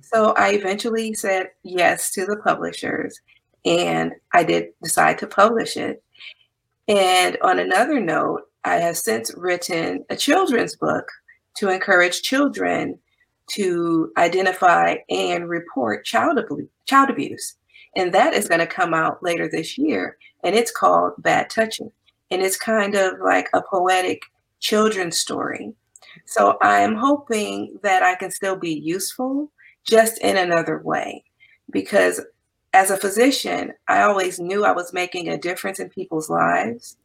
So 0.00 0.32
I 0.36 0.50
eventually 0.50 1.14
said 1.14 1.50
yes 1.62 2.10
to 2.12 2.26
the 2.26 2.38
publishers, 2.38 3.20
and 3.64 4.12
I 4.32 4.42
did 4.42 4.70
decide 4.82 5.18
to 5.18 5.26
publish 5.26 5.76
it. 5.76 6.02
And 6.88 7.36
on 7.42 7.58
another 7.58 8.00
note, 8.00 8.42
I 8.64 8.76
have 8.76 8.96
since 8.96 9.32
written 9.36 10.04
a 10.10 10.16
children's 10.16 10.74
book 10.74 11.08
to 11.56 11.68
encourage 11.68 12.22
children 12.22 12.98
to 13.52 14.12
identify 14.16 14.96
and 15.08 15.48
report 15.48 16.04
child, 16.04 16.38
abuse, 16.38 16.68
child 16.86 17.10
abuse. 17.10 17.56
And 17.96 18.12
that 18.12 18.34
is 18.34 18.48
going 18.48 18.60
to 18.60 18.66
come 18.66 18.92
out 18.92 19.22
later 19.22 19.48
this 19.48 19.78
year. 19.78 20.18
And 20.44 20.54
it's 20.54 20.70
called 20.70 21.14
Bad 21.18 21.48
Touching. 21.48 21.90
And 22.30 22.42
it's 22.42 22.58
kind 22.58 22.94
of 22.94 23.14
like 23.24 23.48
a 23.54 23.62
poetic 23.62 24.22
children's 24.60 25.18
story. 25.18 25.72
So 26.24 26.58
I'm 26.60 26.94
hoping 26.94 27.78
that 27.82 28.02
I 28.02 28.14
can 28.14 28.30
still 28.30 28.56
be 28.56 28.74
useful 28.74 29.50
just 29.84 30.18
in 30.18 30.36
another 30.36 30.78
way. 30.78 31.24
Because 31.70 32.20
as 32.74 32.90
a 32.90 32.96
physician, 32.96 33.72
I 33.88 34.02
always 34.02 34.38
knew 34.38 34.64
I 34.64 34.72
was 34.72 34.92
making 34.92 35.28
a 35.28 35.38
difference 35.38 35.80
in 35.80 35.88
people's 35.88 36.28
lives. 36.28 36.96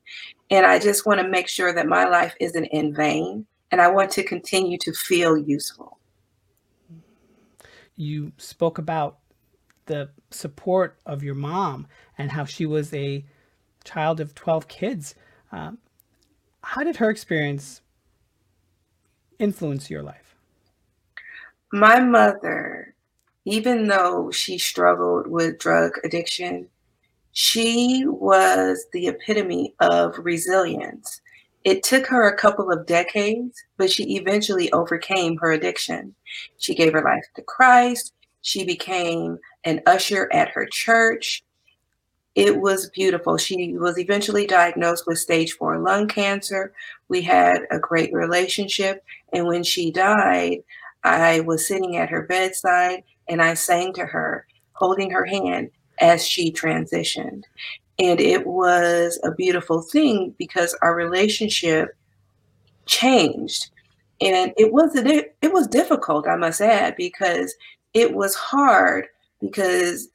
And 0.49 0.65
I 0.65 0.79
just 0.79 1.05
want 1.05 1.21
to 1.21 1.27
make 1.27 1.47
sure 1.47 1.73
that 1.73 1.87
my 1.87 2.05
life 2.05 2.35
isn't 2.39 2.65
in 2.65 2.93
vain. 2.93 3.45
And 3.71 3.79
I 3.79 3.87
want 3.87 4.11
to 4.11 4.23
continue 4.23 4.77
to 4.79 4.91
feel 4.91 5.37
useful 5.37 5.97
you 8.01 8.31
spoke 8.37 8.77
about 8.77 9.19
the 9.85 10.09
support 10.31 10.99
of 11.05 11.23
your 11.23 11.35
mom 11.35 11.87
and 12.17 12.31
how 12.31 12.45
she 12.45 12.65
was 12.65 12.93
a 12.93 13.23
child 13.83 14.19
of 14.19 14.33
12 14.35 14.67
kids. 14.67 15.15
Um, 15.51 15.77
how 16.63 16.83
did 16.83 16.97
her 16.97 17.09
experience 17.09 17.81
influence 19.39 19.89
your 19.89 20.03
life? 20.03 20.35
My 21.71 21.99
mother, 21.99 22.95
even 23.45 23.87
though 23.87 24.31
she 24.31 24.57
struggled 24.57 25.27
with 25.27 25.59
drug 25.59 25.91
addiction, 26.03 26.67
she 27.33 28.03
was 28.05 28.85
the 28.93 29.07
epitome 29.07 29.73
of 29.79 30.17
resilience. 30.17 31.21
It 31.63 31.83
took 31.83 32.07
her 32.07 32.27
a 32.27 32.37
couple 32.37 32.71
of 32.71 32.87
decades, 32.87 33.61
but 33.77 33.91
she 33.91 34.15
eventually 34.15 34.71
overcame 34.71 35.37
her 35.37 35.51
addiction. 35.51 36.15
She 36.57 36.73
gave 36.73 36.93
her 36.93 37.03
life 37.03 37.23
to 37.35 37.43
Christ. 37.43 38.13
She 38.41 38.63
became 38.63 39.37
an 39.63 39.81
usher 39.85 40.27
at 40.33 40.49
her 40.49 40.65
church. 40.71 41.43
It 42.33 42.59
was 42.59 42.89
beautiful. 42.89 43.37
She 43.37 43.77
was 43.77 43.99
eventually 43.99 44.47
diagnosed 44.47 45.05
with 45.05 45.19
stage 45.19 45.53
four 45.53 45.77
lung 45.77 46.07
cancer. 46.07 46.73
We 47.09 47.21
had 47.21 47.67
a 47.69 47.77
great 47.77 48.11
relationship. 48.13 49.03
And 49.33 49.45
when 49.45 49.63
she 49.63 49.91
died, 49.91 50.63
I 51.03 51.41
was 51.41 51.67
sitting 51.67 51.97
at 51.97 52.09
her 52.09 52.23
bedside 52.23 53.03
and 53.27 53.41
I 53.41 53.53
sang 53.53 53.93
to 53.93 54.05
her, 54.05 54.47
holding 54.73 55.11
her 55.11 55.25
hand 55.25 55.71
as 55.99 56.25
she 56.25 56.51
transitioned. 56.51 57.43
And 58.01 58.19
it 58.19 58.47
was 58.47 59.19
a 59.23 59.31
beautiful 59.31 59.83
thing 59.83 60.33
because 60.39 60.75
our 60.81 60.95
relationship 60.95 61.95
changed. 62.87 63.69
And 64.19 64.53
it 64.57 64.73
wasn't 64.73 65.07
it, 65.07 65.35
it 65.41 65.53
was 65.53 65.67
difficult, 65.67 66.27
I 66.27 66.35
must 66.35 66.61
add, 66.61 66.95
because 66.97 67.53
it 67.93 68.13
was 68.13 68.35
hard 68.35 69.05
because 69.39 70.09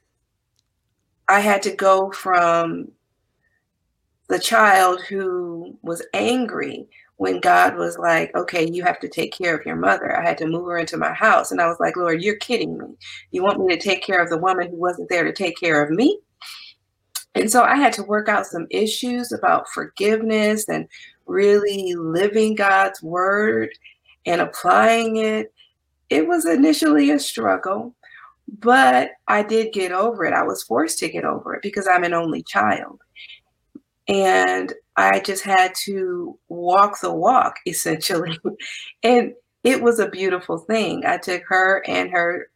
I 1.28 1.40
had 1.40 1.62
to 1.62 1.74
go 1.74 2.10
from 2.10 2.90
the 4.28 4.38
child 4.40 5.00
who 5.02 5.78
was 5.82 6.04
angry 6.12 6.88
when 7.18 7.40
God 7.40 7.76
was 7.76 7.98
like, 7.98 8.34
okay, 8.34 8.68
you 8.68 8.82
have 8.82 8.98
to 9.00 9.08
take 9.08 9.32
care 9.32 9.56
of 9.56 9.64
your 9.64 9.76
mother. 9.76 10.16
I 10.16 10.22
had 10.26 10.38
to 10.38 10.46
move 10.46 10.66
her 10.66 10.78
into 10.78 10.96
my 10.96 11.12
house. 11.12 11.52
And 11.52 11.60
I 11.60 11.66
was 11.68 11.78
like, 11.80 11.96
Lord, 11.96 12.22
you're 12.22 12.36
kidding 12.36 12.76
me. 12.78 12.86
You 13.30 13.42
want 13.42 13.60
me 13.60 13.74
to 13.74 13.80
take 13.80 14.02
care 14.02 14.22
of 14.22 14.28
the 14.28 14.38
woman 14.38 14.70
who 14.70 14.76
wasn't 14.76 15.08
there 15.08 15.24
to 15.24 15.32
take 15.32 15.58
care 15.58 15.82
of 15.82 15.90
me? 15.90 16.18
And 17.36 17.50
so 17.50 17.62
I 17.62 17.76
had 17.76 17.92
to 17.94 18.02
work 18.02 18.30
out 18.30 18.46
some 18.46 18.66
issues 18.70 19.30
about 19.30 19.68
forgiveness 19.68 20.66
and 20.70 20.88
really 21.26 21.94
living 21.94 22.54
God's 22.54 23.02
word 23.02 23.68
and 24.24 24.40
applying 24.40 25.16
it. 25.16 25.52
It 26.08 26.26
was 26.26 26.46
initially 26.46 27.10
a 27.10 27.18
struggle, 27.18 27.94
but 28.58 29.10
I 29.28 29.42
did 29.42 29.74
get 29.74 29.92
over 29.92 30.24
it. 30.24 30.32
I 30.32 30.44
was 30.44 30.62
forced 30.62 30.98
to 31.00 31.10
get 31.10 31.26
over 31.26 31.54
it 31.54 31.62
because 31.62 31.86
I'm 31.86 32.04
an 32.04 32.14
only 32.14 32.42
child. 32.42 33.02
And 34.08 34.72
I 34.96 35.20
just 35.20 35.44
had 35.44 35.74
to 35.84 36.38
walk 36.48 37.02
the 37.02 37.12
walk 37.12 37.56
essentially. 37.66 38.38
and 39.02 39.34
it 39.62 39.82
was 39.82 39.98
a 39.98 40.08
beautiful 40.08 40.56
thing. 40.56 41.04
I 41.04 41.18
took 41.18 41.42
her 41.48 41.84
and 41.86 42.10
her 42.12 42.48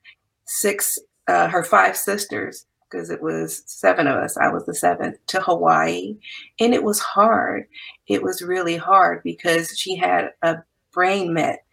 six, 0.46 0.98
uh, 1.28 1.48
her 1.48 1.64
five 1.64 1.98
sisters 1.98 2.64
because 2.90 3.10
it 3.10 3.22
was 3.22 3.62
seven 3.66 4.06
of 4.06 4.16
us. 4.16 4.36
I 4.36 4.48
was 4.48 4.66
the 4.66 4.74
seventh 4.74 5.24
to 5.28 5.40
Hawaii. 5.40 6.18
And 6.58 6.74
it 6.74 6.82
was 6.82 6.98
hard. 6.98 7.66
It 8.06 8.22
was 8.22 8.42
really 8.42 8.76
hard 8.76 9.22
because 9.22 9.78
she 9.78 9.96
had 9.96 10.32
a 10.42 10.58
brain 10.92 11.32
met. 11.32 11.64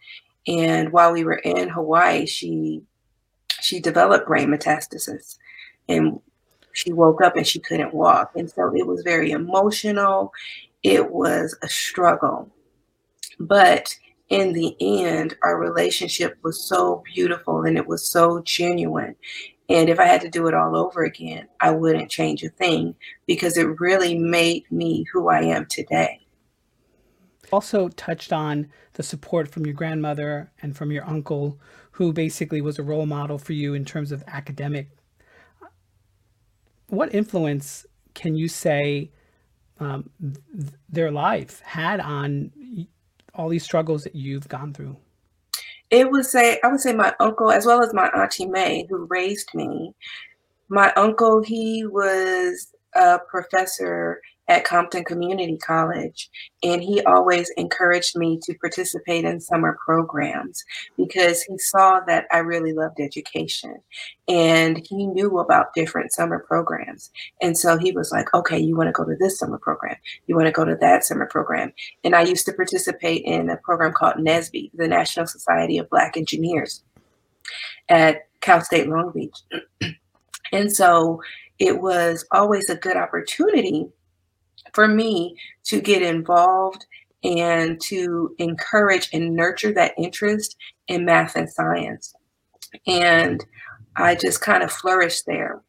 And 0.46 0.92
while 0.92 1.12
we 1.12 1.24
were 1.24 1.38
in 1.44 1.68
Hawaii, 1.68 2.26
she 2.26 2.82
she 3.60 3.80
developed 3.80 4.26
brain 4.28 4.48
metastasis. 4.48 5.36
And 5.88 6.20
she 6.72 6.92
woke 6.92 7.22
up 7.22 7.36
and 7.36 7.46
she 7.46 7.58
couldn't 7.58 7.94
walk. 7.94 8.32
And 8.36 8.48
so 8.50 8.72
it 8.74 8.86
was 8.86 9.02
very 9.02 9.32
emotional. 9.32 10.32
It 10.82 11.10
was 11.10 11.56
a 11.62 11.68
struggle. 11.68 12.48
But 13.40 13.96
in 14.28 14.52
the 14.52 14.76
end, 14.80 15.36
our 15.42 15.58
relationship 15.58 16.38
was 16.42 16.62
so 16.62 17.02
beautiful 17.14 17.62
and 17.62 17.76
it 17.76 17.86
was 17.86 18.08
so 18.08 18.42
genuine. 18.44 19.16
And 19.68 19.90
if 19.90 20.00
I 20.00 20.04
had 20.04 20.22
to 20.22 20.30
do 20.30 20.46
it 20.46 20.54
all 20.54 20.76
over 20.76 21.04
again, 21.04 21.46
I 21.60 21.70
wouldn't 21.70 22.10
change 22.10 22.42
a 22.42 22.48
thing 22.48 22.94
because 23.26 23.58
it 23.58 23.80
really 23.80 24.18
made 24.18 24.70
me 24.70 25.04
who 25.12 25.28
I 25.28 25.42
am 25.42 25.66
today. 25.66 26.26
Also, 27.50 27.88
touched 27.88 28.32
on 28.32 28.68
the 28.94 29.02
support 29.02 29.48
from 29.48 29.64
your 29.64 29.74
grandmother 29.74 30.50
and 30.60 30.76
from 30.76 30.90
your 30.90 31.08
uncle, 31.08 31.58
who 31.92 32.12
basically 32.12 32.60
was 32.60 32.78
a 32.78 32.82
role 32.82 33.06
model 33.06 33.38
for 33.38 33.52
you 33.52 33.74
in 33.74 33.84
terms 33.84 34.12
of 34.12 34.22
academic. 34.26 34.88
What 36.88 37.14
influence 37.14 37.86
can 38.14 38.36
you 38.36 38.48
say 38.48 39.10
um, 39.80 40.10
th- 40.20 40.72
their 40.88 41.10
life 41.10 41.60
had 41.60 42.00
on 42.00 42.86
all 43.34 43.48
these 43.48 43.64
struggles 43.64 44.04
that 44.04 44.14
you've 44.14 44.48
gone 44.48 44.72
through? 44.72 44.96
It 45.90 46.10
would 46.10 46.26
say 46.26 46.60
I 46.62 46.68
would 46.68 46.80
say 46.80 46.92
my 46.92 47.14
uncle 47.20 47.50
as 47.50 47.66
well 47.66 47.82
as 47.82 47.94
my 47.94 48.08
auntie 48.08 48.46
May, 48.46 48.86
who 48.88 49.06
raised 49.06 49.54
me. 49.54 49.94
My 50.68 50.92
uncle, 50.94 51.42
he 51.42 51.86
was 51.86 52.74
a 52.94 53.18
professor 53.30 54.20
at 54.48 54.64
Compton 54.64 55.04
Community 55.04 55.58
College, 55.58 56.30
and 56.62 56.82
he 56.82 57.02
always 57.02 57.50
encouraged 57.56 58.16
me 58.16 58.40
to 58.44 58.54
participate 58.54 59.24
in 59.24 59.40
summer 59.40 59.78
programs 59.84 60.64
because 60.96 61.42
he 61.42 61.58
saw 61.58 62.00
that 62.06 62.26
I 62.32 62.38
really 62.38 62.72
loved 62.72 62.98
education 62.98 63.76
and 64.26 64.84
he 64.88 65.06
knew 65.06 65.38
about 65.38 65.74
different 65.74 66.12
summer 66.12 66.38
programs. 66.38 67.10
And 67.42 67.56
so 67.56 67.76
he 67.76 67.92
was 67.92 68.10
like, 68.10 68.32
okay, 68.32 68.58
you 68.58 68.74
want 68.74 68.88
to 68.88 68.92
go 68.92 69.04
to 69.04 69.16
this 69.16 69.38
summer 69.38 69.58
program, 69.58 69.96
you 70.26 70.34
want 70.34 70.46
to 70.46 70.52
go 70.52 70.64
to 70.64 70.76
that 70.76 71.04
summer 71.04 71.26
program. 71.26 71.72
And 72.02 72.14
I 72.14 72.22
used 72.22 72.46
to 72.46 72.52
participate 72.52 73.24
in 73.24 73.50
a 73.50 73.56
program 73.58 73.92
called 73.92 74.14
NSBE, 74.14 74.70
the 74.74 74.88
National 74.88 75.26
Society 75.26 75.78
of 75.78 75.90
Black 75.90 76.16
Engineers 76.16 76.82
at 77.88 78.28
Cal 78.40 78.62
State 78.62 78.88
Long 78.88 79.12
Beach. 79.12 79.38
and 80.52 80.74
so 80.74 81.20
it 81.58 81.80
was 81.80 82.24
always 82.30 82.70
a 82.70 82.76
good 82.76 82.96
opportunity 82.96 83.88
for 84.78 84.86
me 84.86 85.36
to 85.64 85.80
get 85.80 86.02
involved 86.02 86.86
and 87.24 87.80
to 87.80 88.32
encourage 88.38 89.08
and 89.12 89.34
nurture 89.34 89.72
that 89.72 89.92
interest 89.98 90.56
in 90.86 91.04
math 91.04 91.34
and 91.34 91.50
science. 91.50 92.14
And 92.86 93.44
I 93.96 94.14
just 94.14 94.40
kind 94.40 94.62
of 94.62 94.70
flourished 94.70 95.26
there. 95.26 95.60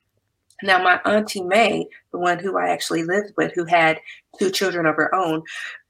Now, 0.61 0.83
my 0.83 1.01
Auntie 1.11 1.41
May, 1.41 1.87
the 2.11 2.19
one 2.19 2.37
who 2.37 2.55
I 2.55 2.69
actually 2.69 3.01
lived 3.01 3.33
with, 3.35 3.51
who 3.55 3.65
had 3.65 3.99
two 4.37 4.51
children 4.51 4.85
of 4.85 4.95
her 4.97 5.15
own, 5.15 5.41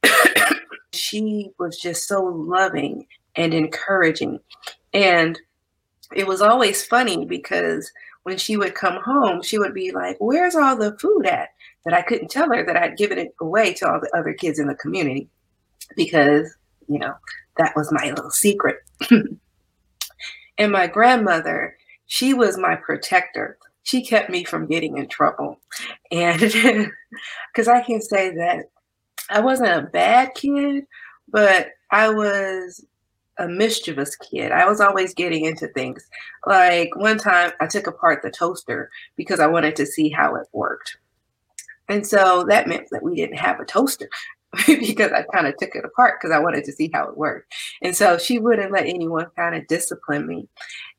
she 0.93 1.49
was 1.59 1.77
just 1.77 2.07
so 2.07 2.23
loving 2.23 3.05
and 3.35 3.53
encouraging. 3.53 4.39
And 4.93 5.38
it 6.15 6.25
was 6.25 6.41
always 6.41 6.85
funny 6.85 7.25
because 7.25 7.91
when 8.23 8.38
she 8.38 8.55
would 8.55 8.75
come 8.75 9.01
home, 9.03 9.41
she 9.41 9.59
would 9.59 9.73
be 9.73 9.91
like, 9.91 10.15
Where's 10.21 10.55
all 10.55 10.77
the 10.77 10.97
food 10.99 11.25
at? 11.25 11.49
That 11.86 11.93
I 11.93 12.01
couldn't 12.01 12.29
tell 12.29 12.51
her 12.53 12.65
that 12.65 12.75
I'd 12.75 12.98
given 12.98 13.17
it 13.17 13.33
away 13.39 13.74
to 13.75 13.89
all 13.89 14.00
the 14.00 14.15
other 14.15 14.33
kids 14.33 14.59
in 14.59 14.67
the 14.67 14.75
community 14.75 15.29
because, 15.95 16.53
you 16.88 17.00
know, 17.00 17.13
that 17.57 17.75
was 17.75 17.91
my 17.91 18.09
little 18.09 18.31
secret. 18.31 18.77
and 20.57 20.71
my 20.71 20.88
grandmother, 20.88 21.77
she 22.07 22.33
was 22.33 22.57
my 22.57 22.75
protector. 22.75 23.57
She 23.83 24.05
kept 24.05 24.29
me 24.29 24.43
from 24.43 24.67
getting 24.67 24.98
in 24.98 25.07
trouble. 25.07 25.59
And 26.12 26.39
because 27.51 27.67
I 27.67 27.81
can 27.81 28.01
say 28.01 28.36
that 28.36 28.69
I 29.29 29.39
wasn't 29.39 29.69
a 29.71 29.89
bad 29.89 30.33
kid, 30.36 30.86
but 31.27 31.69
I 31.91 32.09
was 32.09 32.86
a 33.38 33.48
mischievous 33.48 34.15
kid. 34.17 34.51
I 34.51 34.67
was 34.67 34.81
always 34.81 35.13
getting 35.13 35.45
into 35.45 35.67
things. 35.69 36.07
Like 36.45 36.95
one 36.95 37.17
time 37.17 37.51
I 37.62 37.67
took 37.67 37.88
apart 37.88 38.21
the 38.21 38.31
toaster 38.31 38.91
because 39.15 39.39
I 39.39 39.48
wanted 39.48 39.75
to 39.77 39.86
see 39.86 40.09
how 40.09 40.36
it 40.36 40.48
worked. 40.51 40.98
And 41.89 42.05
so 42.05 42.46
that 42.48 42.67
meant 42.67 42.88
that 42.91 43.03
we 43.03 43.15
didn't 43.15 43.38
have 43.38 43.60
a 43.60 43.65
toaster 43.65 44.08
because 44.67 45.12
I 45.12 45.24
kind 45.34 45.48
of 45.48 45.58
took 45.58 45.75
it 45.75 45.86
apart 45.86 46.19
because 46.19 46.34
I 46.34 46.39
wanted 46.39 46.63
to 46.65 46.72
see 46.72 46.89
how 46.93 47.08
it 47.08 47.17
worked. 47.17 47.53
And 47.81 47.96
so 47.96 48.17
she 48.17 48.39
wouldn't 48.39 48.72
let 48.72 48.86
anyone 48.86 49.27
kind 49.36 49.55
of 49.55 49.67
discipline 49.67 50.27
me. 50.27 50.48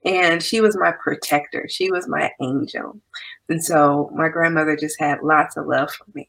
And 0.05 0.43
she 0.43 0.61
was 0.61 0.77
my 0.77 0.93
protector, 0.93 1.67
she 1.69 1.91
was 1.91 2.09
my 2.09 2.31
angel. 2.41 3.01
And 3.49 3.65
so 3.65 4.11
my 4.15 4.29
grandmother 4.29 4.77
just 4.77 5.01
had 5.01 5.23
lots 5.23 5.57
of 5.57 5.67
love 5.67 5.91
for 5.93 6.07
me. 6.15 6.29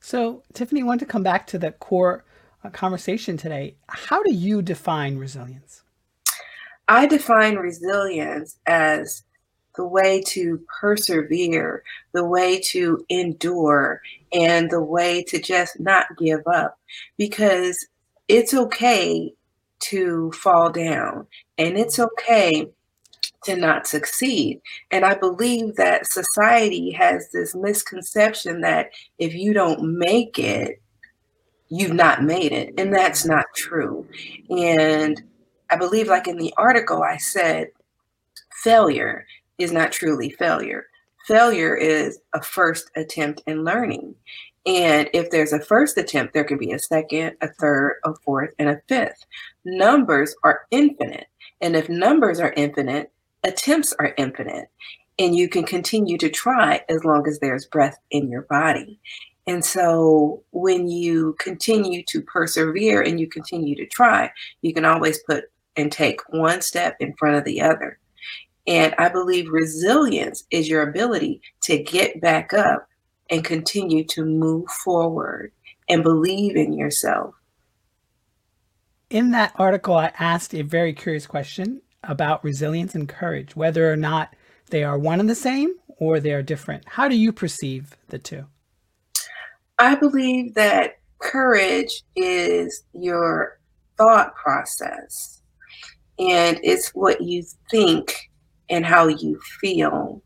So, 0.00 0.42
Tiffanie, 0.54 0.80
I 0.80 0.84
want 0.84 1.00
to 1.00 1.06
come 1.06 1.22
back 1.22 1.46
to 1.48 1.58
the 1.58 1.72
core 1.72 2.24
uh, 2.64 2.70
conversation 2.70 3.36
today. 3.36 3.76
How 3.88 4.22
do 4.22 4.32
you 4.32 4.62
define 4.62 5.18
resilience? 5.18 5.82
I 6.88 7.06
define 7.06 7.56
resilience 7.56 8.58
as 8.66 9.24
the 9.80 9.86
way 9.86 10.20
to 10.20 10.62
persevere, 10.78 11.82
the 12.12 12.22
way 12.22 12.60
to 12.60 13.02
endure, 13.08 14.02
and 14.30 14.70
the 14.70 14.82
way 14.82 15.22
to 15.22 15.40
just 15.40 15.80
not 15.80 16.04
give 16.18 16.46
up 16.46 16.78
because 17.16 17.88
it's 18.28 18.52
okay 18.52 19.32
to 19.78 20.30
fall 20.32 20.70
down 20.70 21.26
and 21.56 21.78
it's 21.78 21.98
okay 21.98 22.70
to 23.42 23.56
not 23.56 23.86
succeed. 23.86 24.60
And 24.90 25.02
I 25.02 25.14
believe 25.14 25.76
that 25.76 26.12
society 26.12 26.90
has 26.90 27.30
this 27.32 27.54
misconception 27.54 28.60
that 28.60 28.90
if 29.18 29.34
you 29.34 29.54
don't 29.54 29.98
make 29.98 30.38
it, 30.38 30.82
you've 31.70 31.94
not 31.94 32.22
made 32.22 32.52
it. 32.52 32.74
And 32.76 32.92
that's 32.94 33.24
not 33.24 33.46
true. 33.56 34.06
And 34.50 35.22
I 35.70 35.76
believe, 35.76 36.08
like 36.08 36.28
in 36.28 36.36
the 36.36 36.52
article, 36.58 37.02
I 37.02 37.16
said, 37.16 37.68
failure 38.62 39.26
is 39.62 39.72
not 39.72 39.92
truly 39.92 40.30
failure. 40.30 40.86
Failure 41.26 41.76
is 41.76 42.18
a 42.34 42.42
first 42.42 42.90
attempt 42.96 43.42
in 43.46 43.64
learning. 43.64 44.14
And 44.66 45.08
if 45.14 45.30
there's 45.30 45.52
a 45.52 45.60
first 45.60 45.96
attempt, 45.96 46.34
there 46.34 46.44
can 46.44 46.58
be 46.58 46.72
a 46.72 46.78
second, 46.78 47.36
a 47.40 47.48
third, 47.48 48.00
a 48.04 48.14
fourth, 48.24 48.54
and 48.58 48.68
a 48.68 48.80
fifth. 48.88 49.24
Numbers 49.64 50.34
are 50.44 50.62
infinite. 50.70 51.26
And 51.60 51.76
if 51.76 51.88
numbers 51.88 52.40
are 52.40 52.52
infinite, 52.56 53.12
attempts 53.44 53.92
are 53.98 54.14
infinite. 54.16 54.68
And 55.18 55.34
you 55.34 55.48
can 55.48 55.64
continue 55.64 56.18
to 56.18 56.30
try 56.30 56.82
as 56.88 57.04
long 57.04 57.26
as 57.28 57.38
there's 57.38 57.66
breath 57.66 57.98
in 58.10 58.30
your 58.30 58.42
body. 58.42 58.98
And 59.46 59.64
so 59.64 60.42
when 60.52 60.88
you 60.88 61.34
continue 61.38 62.02
to 62.08 62.22
persevere 62.22 63.02
and 63.02 63.18
you 63.18 63.26
continue 63.26 63.74
to 63.76 63.86
try, 63.86 64.30
you 64.62 64.72
can 64.72 64.84
always 64.84 65.22
put 65.24 65.44
and 65.76 65.90
take 65.90 66.20
one 66.28 66.60
step 66.60 66.96
in 67.00 67.14
front 67.14 67.36
of 67.36 67.44
the 67.44 67.60
other. 67.60 67.98
And 68.66 68.94
I 68.98 69.08
believe 69.08 69.48
resilience 69.50 70.44
is 70.50 70.68
your 70.68 70.82
ability 70.82 71.42
to 71.62 71.82
get 71.82 72.20
back 72.20 72.52
up 72.52 72.86
and 73.30 73.44
continue 73.44 74.04
to 74.04 74.24
move 74.24 74.68
forward 74.84 75.52
and 75.88 76.02
believe 76.02 76.56
in 76.56 76.72
yourself. 76.72 77.34
In 79.08 79.32
that 79.32 79.52
article, 79.56 79.96
I 79.96 80.12
asked 80.18 80.54
a 80.54 80.62
very 80.62 80.92
curious 80.92 81.26
question 81.26 81.82
about 82.04 82.44
resilience 82.44 82.94
and 82.94 83.08
courage, 83.08 83.56
whether 83.56 83.92
or 83.92 83.96
not 83.96 84.34
they 84.70 84.84
are 84.84 84.98
one 84.98 85.20
and 85.20 85.28
the 85.28 85.34
same 85.34 85.74
or 85.98 86.20
they 86.20 86.32
are 86.32 86.42
different. 86.42 86.84
How 86.86 87.08
do 87.08 87.16
you 87.16 87.32
perceive 87.32 87.96
the 88.08 88.18
two? 88.18 88.46
I 89.78 89.94
believe 89.94 90.54
that 90.54 90.98
courage 91.18 92.02
is 92.14 92.84
your 92.92 93.58
thought 93.96 94.34
process 94.34 95.42
and 96.18 96.58
it's 96.62 96.90
what 96.90 97.20
you 97.20 97.42
think 97.70 98.29
and 98.70 98.86
how 98.86 99.08
you 99.08 99.38
feel. 99.60 100.22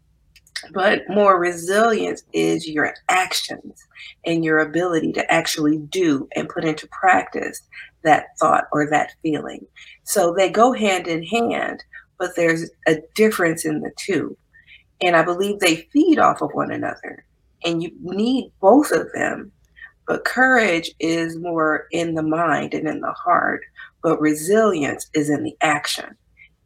But 0.72 1.02
more 1.09 1.38
resilience 1.38 2.22
is 2.33 2.68
your 2.68 2.94
actions 3.09 3.83
and 4.24 4.44
your 4.44 4.59
ability 4.59 5.12
to 5.12 5.33
actually 5.33 5.78
do 5.78 6.28
and 6.37 6.48
put 6.48 6.64
into 6.64 6.88
practice 6.88 7.61
that 8.02 8.26
thought 8.38 8.64
or 8.72 8.88
that 8.90 9.12
feeling. 9.22 9.66
So 10.04 10.33
they 10.33 10.50
go 10.50 10.72
hand 10.72 11.07
in 11.07 11.22
hand, 11.24 11.83
but 12.18 12.37
there's 12.37 12.70
a 12.87 12.98
difference 13.14 13.64
in 13.64 13.80
the 13.80 13.90
two. 13.98 14.37
And 15.00 15.16
I 15.16 15.22
believe 15.22 15.59
they 15.59 15.88
feed 15.92 16.18
off 16.18 16.40
of 16.40 16.50
one 16.52 16.70
another. 16.70 17.24
And 17.64 17.83
you 17.83 17.90
need 18.00 18.52
both 18.61 18.92
of 18.92 19.11
them. 19.12 19.50
But 20.07 20.24
courage 20.24 20.90
is 21.00 21.37
more 21.38 21.87
in 21.90 22.14
the 22.14 22.22
mind 22.22 22.74
and 22.74 22.87
in 22.87 23.00
the 23.00 23.12
heart, 23.12 23.62
but 24.02 24.20
resilience 24.20 25.09
is 25.14 25.30
in 25.30 25.42
the 25.42 25.57
action. 25.62 26.14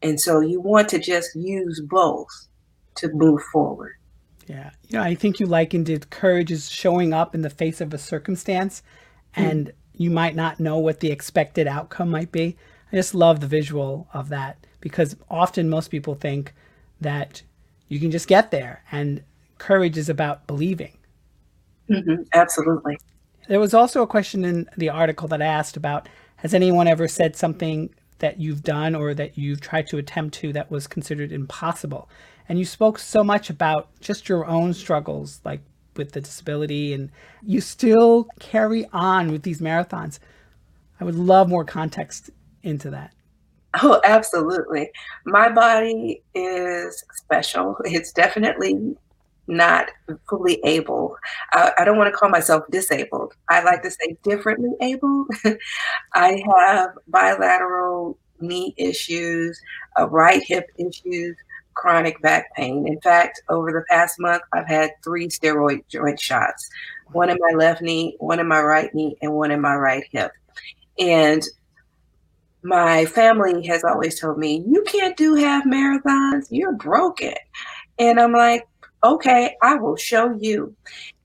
And 0.03 0.21
so 0.21 0.41
you 0.41 0.61
want 0.61 0.89
to 0.91 0.99
just 0.99 1.35
use 1.35 1.81
both 1.81 2.29
to 2.97 3.09
move 3.13 3.43
forward. 3.53 3.95
Yeah. 4.47 4.71
You 4.89 4.99
know, 4.99 5.05
I 5.05 5.15
think 5.15 5.41
you 5.41 5.47
likened 5.47 5.89
it 5.89 6.11
courage 6.11 6.51
is 6.51 6.71
showing 6.71 7.13
up 7.13 7.35
in 7.35 7.43
the 7.43 7.51
face 7.51 7.81
of 7.81 7.93
a 7.93 7.99
circumstance 7.99 8.83
hmm. 9.35 9.43
and 9.43 9.73
you 9.95 10.11
might 10.11 10.35
not 10.35 10.61
know 10.61 10.79
what 10.79 11.01
the 11.01 11.11
expected 11.11 11.67
outcome 11.67 12.11
might 12.11 12.33
be. 12.33 12.57
I 12.93 12.97
just 12.97 13.15
love 13.15 13.41
the 13.41 13.47
visual 13.47 14.09
of 14.15 14.29
that 14.31 14.67
because 14.81 15.17
often 15.29 15.69
most 15.69 15.89
people 15.89 16.15
think 16.15 16.55
that 17.01 17.43
you 17.89 18.01
can 18.01 18.11
just 18.11 18.29
get 18.29 18.51
there 18.51 18.85
and 18.91 19.23
courage 19.59 19.99
is 19.99 20.09
about 20.09 20.47
believing. 20.47 20.97
Mm-hmm. 21.91 22.23
Absolutely. 22.33 22.99
There 23.49 23.61
was 23.61 23.75
also 23.75 24.03
a 24.03 24.07
question 24.07 24.45
in 24.45 24.69
the 24.77 24.91
article 24.91 25.29
that 25.29 25.43
I 25.43 25.47
asked 25.47 25.77
about 25.77 26.09
has 26.37 26.55
anyone 26.55 26.87
ever 26.87 27.09
said 27.09 27.35
something 27.35 27.91
that 28.18 28.40
you've 28.40 28.62
done 28.62 28.94
or 28.94 29.14
that 29.14 29.38
you've 29.38 29.61
tried 29.61 29.87
to 29.88 29.98
attempt 29.98 30.35
to 30.37 30.52
that 30.52 30.70
was 30.70 30.87
considered 30.87 31.33
impossible. 31.33 32.09
And 32.48 32.59
you 32.59 32.64
spoke 32.64 32.98
so 32.98 33.22
much 33.22 33.50
about 33.50 33.88
just 34.00 34.28
your 34.28 34.46
own 34.46 34.74
struggles, 34.74 35.40
like 35.44 35.61
with 35.96 36.12
the 36.12 36.20
disability, 36.20 36.94
and 36.94 37.11
you 37.42 37.61
still 37.61 38.26
carry 38.40 38.87
on 38.92 39.31
with 39.31 39.42
these 39.42 39.61
marathons. 39.61 40.18
I 41.00 41.04
would 41.04 41.14
love 41.14 41.48
more 41.48 41.64
context 41.64 42.31
into 42.62 42.90
that. 42.90 43.12
Oh, 43.83 44.00
absolutely. 44.04 44.90
My 45.26 45.50
body 45.50 46.22
is 46.35 47.04
special. 47.12 47.76
It's 47.85 48.12
definitely 48.12 48.96
not 49.49 49.91
fully 50.29 50.61
able. 50.65 51.17
I, 51.53 51.73
I, 51.79 51.85
don't 51.85 51.97
want 51.97 52.13
to 52.13 52.17
call 52.17 52.29
myself 52.29 52.65
disabled. 52.71 53.35
I 53.49 53.63
like 53.63 53.83
to 53.83 53.91
say 53.91 54.17
differently 54.23 54.71
able. 54.81 55.27
I 56.15 56.43
have 56.55 56.91
bilateral 57.09 58.19
knee 58.41 58.75
issues, 58.77 59.61
uh, 59.99 60.09
right 60.09 60.43
hip 60.47 60.67
issues, 60.77 61.37
chronic 61.75 62.21
back 62.21 62.55
pain. 62.55 62.87
In 62.87 63.01
fact, 63.01 63.43
over 63.49 63.73
the 63.73 63.85
past 63.89 64.21
month, 64.21 64.43
I've 64.53 64.69
had 64.69 64.91
three 65.03 65.29
steroid 65.29 65.83
joint 65.89 66.21
shots 66.21 66.69
one 67.13 67.31
in 67.31 67.39
my 67.41 67.57
left 67.57 67.81
knee, 67.81 68.17
one 68.19 68.39
in 68.39 68.47
my 68.47 68.61
right 68.61 68.95
knee, 68.95 69.17
and 69.23 69.33
one 69.33 69.51
in 69.51 69.63
my 69.63 69.75
right 69.75 70.05
hip. 70.13 70.31
And 70.99 71.43
my 72.63 73.07
family 73.07 73.67
has 73.67 73.85
always 73.85 74.21
told 74.21 74.39
me, 74.39 74.63
You 74.67 74.83
can't 74.85 75.17
do 75.17 75.35
half 75.35 75.65
marathons, 75.65 76.49
you're 76.51 76.75
broken. 76.75 77.35
And 77.99 78.21
I'm 78.21 78.33
like, 78.33 78.69
okay, 79.03 79.57
I 79.63 79.75
will 79.77 79.97
show 79.97 80.33
you. 80.33 80.75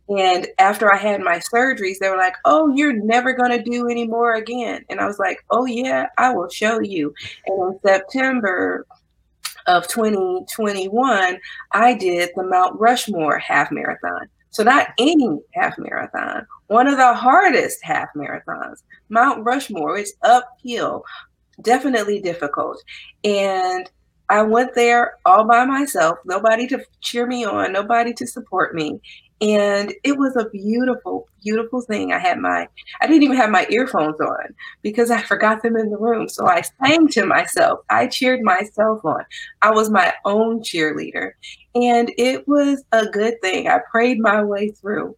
And 0.10 0.48
after 0.60 0.94
I 0.94 0.98
had 0.98 1.22
my 1.22 1.40
surgeries, 1.54 1.98
they 2.00 2.10
were 2.10 2.18
like, 2.18 2.36
oh, 2.46 2.74
you're 2.76 2.94
never 2.94 3.34
going 3.34 3.52
to 3.52 3.64
do 3.64 3.88
any 3.88 4.06
more 4.06 4.36
again. 4.36 4.84
And 4.90 5.00
I 5.00 5.06
was 5.06 5.18
like, 5.18 5.44
oh, 5.50 5.66
yeah, 5.66 6.08
I 6.18 6.34
will 6.34 6.50
show 6.50 6.82
you. 6.82 7.14
And 7.48 7.74
in 7.74 7.80
September 7.86 8.86
of 9.66 9.88
2021, 9.88 11.40
I 11.72 11.94
did 11.94 12.30
the 12.36 12.44
Mount 12.44 12.80
Rushmore 12.80 13.40
half 13.40 13.72
marathon. 13.72 14.28
So, 14.50 14.62
not 14.62 14.90
any 15.00 15.40
half 15.54 15.80
marathon, 15.80 16.46
one 16.68 16.88
of 16.88 16.98
the 16.98 17.14
hardest 17.14 17.84
half 17.84 18.10
marathons. 18.16 18.84
Mount 19.10 19.44
Rushmore, 19.44 19.98
it's 19.98 20.14
uphill, 20.22 21.04
definitely 21.62 22.20
difficult. 22.20 22.78
And 23.24 23.90
I 24.34 24.42
went 24.42 24.74
there 24.74 25.20
all 25.26 25.44
by 25.44 25.64
myself, 25.64 26.18
nobody 26.26 26.66
to 26.70 26.84
cheer 27.02 27.28
me 27.28 27.46
on, 27.46 27.72
nobody 27.72 28.14
to 28.14 28.26
support 28.26 28.74
me. 28.74 29.00
And 29.42 29.94
it 30.04 30.18
was 30.18 30.36
a 30.36 30.50
beautiful, 30.50 31.28
beautiful 31.44 31.82
thing. 31.82 32.12
I 32.12 32.18
had 32.18 32.40
my, 32.40 32.68
I 33.00 33.06
didn't 33.06 33.22
even 33.22 33.38
have 33.38 33.52
my 33.52 33.68
earphones 33.70 34.20
on 34.20 34.56
because 34.82 35.12
I 35.12 35.22
forgot 35.22 35.62
them 35.62 35.78
in 35.78 35.92
the 35.92 36.00
room. 36.00 36.28
So 36.28 36.48
I 36.48 36.62
sang 36.62 37.10
to 37.10 37.28
myself. 37.28 37.82
I 37.92 38.08
cheered 38.08 38.42
myself 38.42 39.06
on. 39.06 39.24
I 39.62 39.70
was 39.70 39.92
my 39.92 40.12
own 40.26 40.62
cheerleader. 40.62 41.34
And 41.76 42.12
it 42.18 42.48
was 42.48 42.84
a 42.92 43.06
good 43.06 43.40
thing. 43.40 43.68
I 43.68 43.82
prayed 43.92 44.20
my 44.20 44.44
way 44.44 44.70
through. 44.70 45.16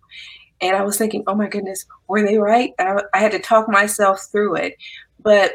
And 0.60 0.76
I 0.76 0.84
was 0.84 0.98
thinking, 0.98 1.24
oh 1.28 1.36
my 1.36 1.48
goodness, 1.48 1.86
were 2.10 2.22
they 2.22 2.38
right? 2.38 2.74
I, 2.80 3.04
I 3.14 3.20
had 3.20 3.32
to 3.32 3.40
talk 3.40 3.70
myself 3.70 4.28
through 4.30 4.56
it. 4.58 4.76
But 5.22 5.54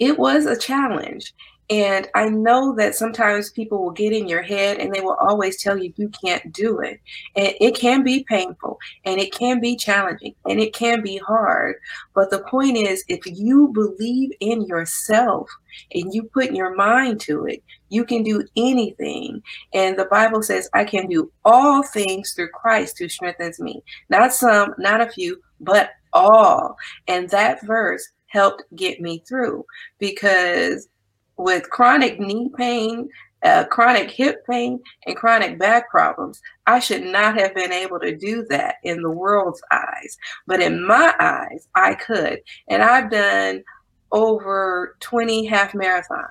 it 0.00 0.18
was 0.18 0.46
a 0.46 0.58
challenge. 0.58 1.32
And 1.70 2.08
I 2.14 2.28
know 2.28 2.74
that 2.76 2.94
sometimes 2.94 3.50
people 3.50 3.82
will 3.82 3.92
get 3.92 4.12
in 4.12 4.28
your 4.28 4.42
head 4.42 4.78
and 4.78 4.92
they 4.92 5.00
will 5.00 5.16
always 5.20 5.62
tell 5.62 5.78
you 5.78 5.92
you 5.96 6.10
can't 6.10 6.52
do 6.52 6.80
it. 6.80 7.00
And 7.36 7.54
it 7.60 7.76
can 7.76 8.02
be 8.02 8.24
painful 8.28 8.78
and 9.04 9.20
it 9.20 9.32
can 9.32 9.60
be 9.60 9.76
challenging 9.76 10.34
and 10.44 10.60
it 10.60 10.74
can 10.74 11.02
be 11.02 11.18
hard. 11.18 11.76
But 12.14 12.30
the 12.30 12.42
point 12.44 12.76
is, 12.76 13.04
if 13.08 13.20
you 13.26 13.68
believe 13.68 14.32
in 14.40 14.66
yourself 14.66 15.48
and 15.94 16.12
you 16.12 16.24
put 16.24 16.52
your 16.52 16.74
mind 16.74 17.20
to 17.22 17.46
it, 17.46 17.62
you 17.88 18.04
can 18.04 18.22
do 18.22 18.44
anything. 18.56 19.42
And 19.72 19.96
the 19.96 20.06
Bible 20.06 20.42
says, 20.42 20.68
I 20.74 20.84
can 20.84 21.06
do 21.06 21.30
all 21.44 21.82
things 21.82 22.32
through 22.32 22.48
Christ 22.48 22.98
who 22.98 23.08
strengthens 23.08 23.60
me. 23.60 23.82
Not 24.10 24.34
some, 24.34 24.74
not 24.78 25.00
a 25.00 25.10
few, 25.10 25.40
but 25.60 25.90
all. 26.12 26.76
And 27.06 27.30
that 27.30 27.64
verse 27.64 28.06
helped 28.26 28.64
get 28.74 29.00
me 29.00 29.22
through 29.28 29.64
because 29.98 30.88
with 31.36 31.70
chronic 31.70 32.20
knee 32.20 32.50
pain, 32.56 33.08
uh, 33.42 33.64
chronic 33.64 34.10
hip 34.10 34.46
pain, 34.46 34.80
and 35.06 35.16
chronic 35.16 35.58
back 35.58 35.90
problems, 35.90 36.40
I 36.66 36.78
should 36.78 37.02
not 37.02 37.38
have 37.38 37.54
been 37.54 37.72
able 37.72 37.98
to 38.00 38.16
do 38.16 38.44
that 38.50 38.76
in 38.84 39.02
the 39.02 39.10
world's 39.10 39.62
eyes. 39.70 40.16
But 40.46 40.60
in 40.60 40.86
my 40.86 41.14
eyes, 41.18 41.68
I 41.74 41.94
could. 41.94 42.40
And 42.68 42.82
I've 42.82 43.10
done 43.10 43.64
over 44.12 44.96
20 45.00 45.46
half 45.46 45.72
marathons. 45.72 46.30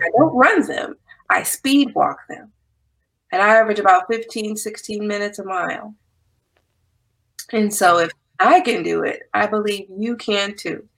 I 0.00 0.08
don't 0.16 0.34
run 0.34 0.66
them, 0.66 0.96
I 1.28 1.42
speed 1.42 1.94
walk 1.94 2.18
them. 2.28 2.52
And 3.32 3.42
I 3.42 3.56
average 3.56 3.78
about 3.78 4.06
15, 4.10 4.56
16 4.56 5.06
minutes 5.06 5.38
a 5.38 5.44
mile. 5.44 5.94
And 7.52 7.72
so 7.72 7.98
if 7.98 8.10
I 8.38 8.60
can 8.60 8.82
do 8.82 9.02
it, 9.02 9.22
I 9.34 9.46
believe 9.46 9.86
you 9.96 10.16
can 10.16 10.56
too. 10.56 10.88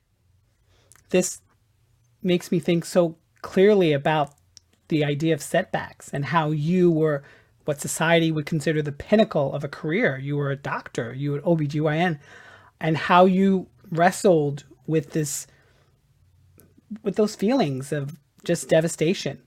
This 1.11 1.41
makes 2.23 2.51
me 2.51 2.59
think 2.59 2.85
so 2.85 3.17
clearly 3.43 3.93
about 3.93 4.35
the 4.89 5.05
idea 5.05 5.35
of 5.35 5.43
setbacks 5.43 6.09
and 6.13 6.27
how 6.27 6.51
you 6.51 6.91
were 6.91 7.23
what 7.65 7.81
society 7.81 8.33
would 8.33 8.47
consider 8.47 8.83
the 8.83 8.93
pinnacle 8.93 9.55
of 9.55 9.65
a 9.65 9.69
career. 9.69 10.19
You 10.19 10.37
were 10.37 10.51
a 10.51 10.57
doctor, 10.57 11.15
you 11.15 11.33
were 11.33 11.41
OBGYN, 11.41 12.19
and 12.81 12.97
how 12.97 13.25
you 13.25 13.69
wrestled 13.91 14.65
with 14.87 15.13
this 15.13 15.47
with 17.03 17.17
those 17.17 17.35
feelings 17.35 17.93
of 17.93 18.19
just 18.45 18.69
devastation. 18.69 19.41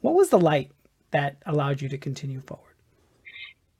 What 0.00 0.14
was 0.14 0.30
the 0.30 0.38
light 0.38 0.70
that 1.10 1.36
allowed 1.44 1.82
you 1.82 1.88
to 1.90 1.98
continue 1.98 2.40
forward? 2.40 2.71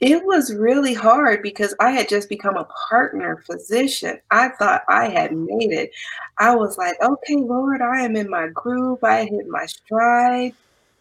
It 0.03 0.25
was 0.25 0.53
really 0.53 0.95
hard 0.95 1.43
because 1.43 1.77
I 1.79 1.93
had 1.93 2.09
just 2.09 2.29
become 2.29 2.57
a 2.57 2.67
partner 2.89 3.45
physician. 3.47 4.19
I 4.33 4.49
thought 4.49 4.83
I 4.89 5.09
had 5.09 5.31
made 5.33 5.71
it. 5.71 5.93
I 6.39 6.57
was 6.57 6.77
like, 6.77 6.97
okay, 7.01 7.37
Lord, 7.37 7.81
I 7.81 8.01
am 8.03 8.17
in 8.17 8.29
my 8.29 8.49
groove. 8.49 8.99
I 9.05 9.27
hit 9.27 9.47
my 9.49 9.65
stride. 9.65 10.55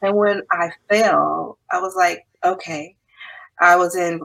And 0.04 0.16
when 0.16 0.44
I 0.52 0.70
fell, 0.88 1.58
I 1.72 1.80
was 1.80 1.96
like, 1.96 2.28
okay. 2.46 2.96
I 3.60 3.76
was 3.76 3.96
in 3.96 4.22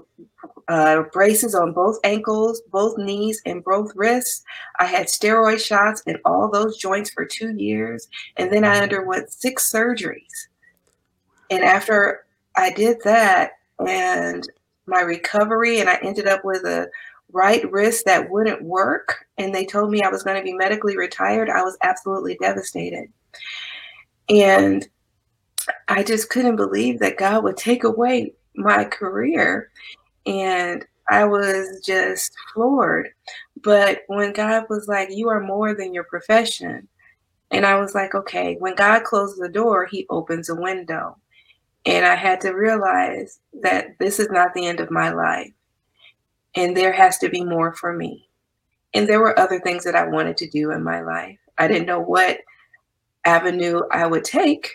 uh, 0.68 1.04
braces 1.10 1.54
on 1.54 1.72
both 1.72 1.98
ankles, 2.04 2.60
both 2.70 2.98
knees, 2.98 3.40
and 3.46 3.64
both 3.64 3.92
wrists. 3.96 4.44
I 4.78 4.84
had 4.84 5.06
steroid 5.06 5.58
shots 5.58 6.02
in 6.06 6.18
all 6.26 6.50
those 6.50 6.76
joints 6.76 7.08
for 7.10 7.24
two 7.24 7.54
years. 7.56 8.08
And 8.36 8.52
then 8.52 8.64
I 8.64 8.80
underwent 8.80 9.32
six 9.32 9.72
surgeries. 9.72 10.48
And 11.50 11.64
after 11.64 12.26
I 12.56 12.72
did 12.72 12.98
that, 13.04 13.52
and 13.78 14.48
my 14.86 15.00
recovery 15.00 15.80
and 15.80 15.88
I 15.88 15.98
ended 16.02 16.26
up 16.26 16.44
with 16.44 16.64
a 16.64 16.88
right 17.32 17.70
wrist 17.70 18.04
that 18.06 18.30
wouldn't 18.30 18.62
work 18.62 19.26
and 19.36 19.54
they 19.54 19.66
told 19.66 19.90
me 19.90 20.02
I 20.02 20.08
was 20.08 20.22
going 20.22 20.36
to 20.36 20.44
be 20.44 20.54
medically 20.54 20.96
retired, 20.96 21.50
I 21.50 21.62
was 21.62 21.76
absolutely 21.82 22.36
devastated. 22.40 23.12
And 24.28 24.86
I 25.88 26.02
just 26.02 26.30
couldn't 26.30 26.56
believe 26.56 26.98
that 27.00 27.18
God 27.18 27.44
would 27.44 27.56
take 27.56 27.84
away 27.84 28.32
my 28.56 28.84
career. 28.84 29.70
And 30.26 30.84
I 31.08 31.24
was 31.24 31.80
just 31.84 32.32
floored. 32.52 33.08
But 33.62 34.02
when 34.08 34.32
God 34.32 34.64
was 34.68 34.88
like, 34.88 35.08
You 35.10 35.28
are 35.28 35.40
more 35.40 35.74
than 35.74 35.94
your 35.94 36.04
profession, 36.04 36.88
and 37.50 37.64
I 37.64 37.78
was 37.78 37.94
like, 37.94 38.14
Okay, 38.14 38.56
when 38.58 38.74
God 38.74 39.04
closes 39.04 39.38
the 39.38 39.48
door, 39.48 39.86
He 39.86 40.06
opens 40.10 40.48
a 40.48 40.54
window. 40.54 41.16
And 41.86 42.04
I 42.04 42.16
had 42.16 42.40
to 42.40 42.50
realize 42.50 43.38
that 43.62 43.96
this 44.00 44.18
is 44.18 44.28
not 44.30 44.52
the 44.54 44.66
end 44.66 44.80
of 44.80 44.90
my 44.90 45.10
life. 45.10 45.52
And 46.56 46.76
there 46.76 46.92
has 46.92 47.18
to 47.18 47.28
be 47.28 47.44
more 47.44 47.74
for 47.74 47.92
me. 47.92 48.28
And 48.92 49.06
there 49.06 49.20
were 49.20 49.38
other 49.38 49.60
things 49.60 49.84
that 49.84 49.94
I 49.94 50.08
wanted 50.08 50.36
to 50.38 50.50
do 50.50 50.72
in 50.72 50.82
my 50.82 51.00
life. 51.00 51.38
I 51.58 51.68
didn't 51.68 51.86
know 51.86 52.00
what 52.00 52.38
avenue 53.24 53.82
I 53.92 54.06
would 54.06 54.24
take, 54.24 54.70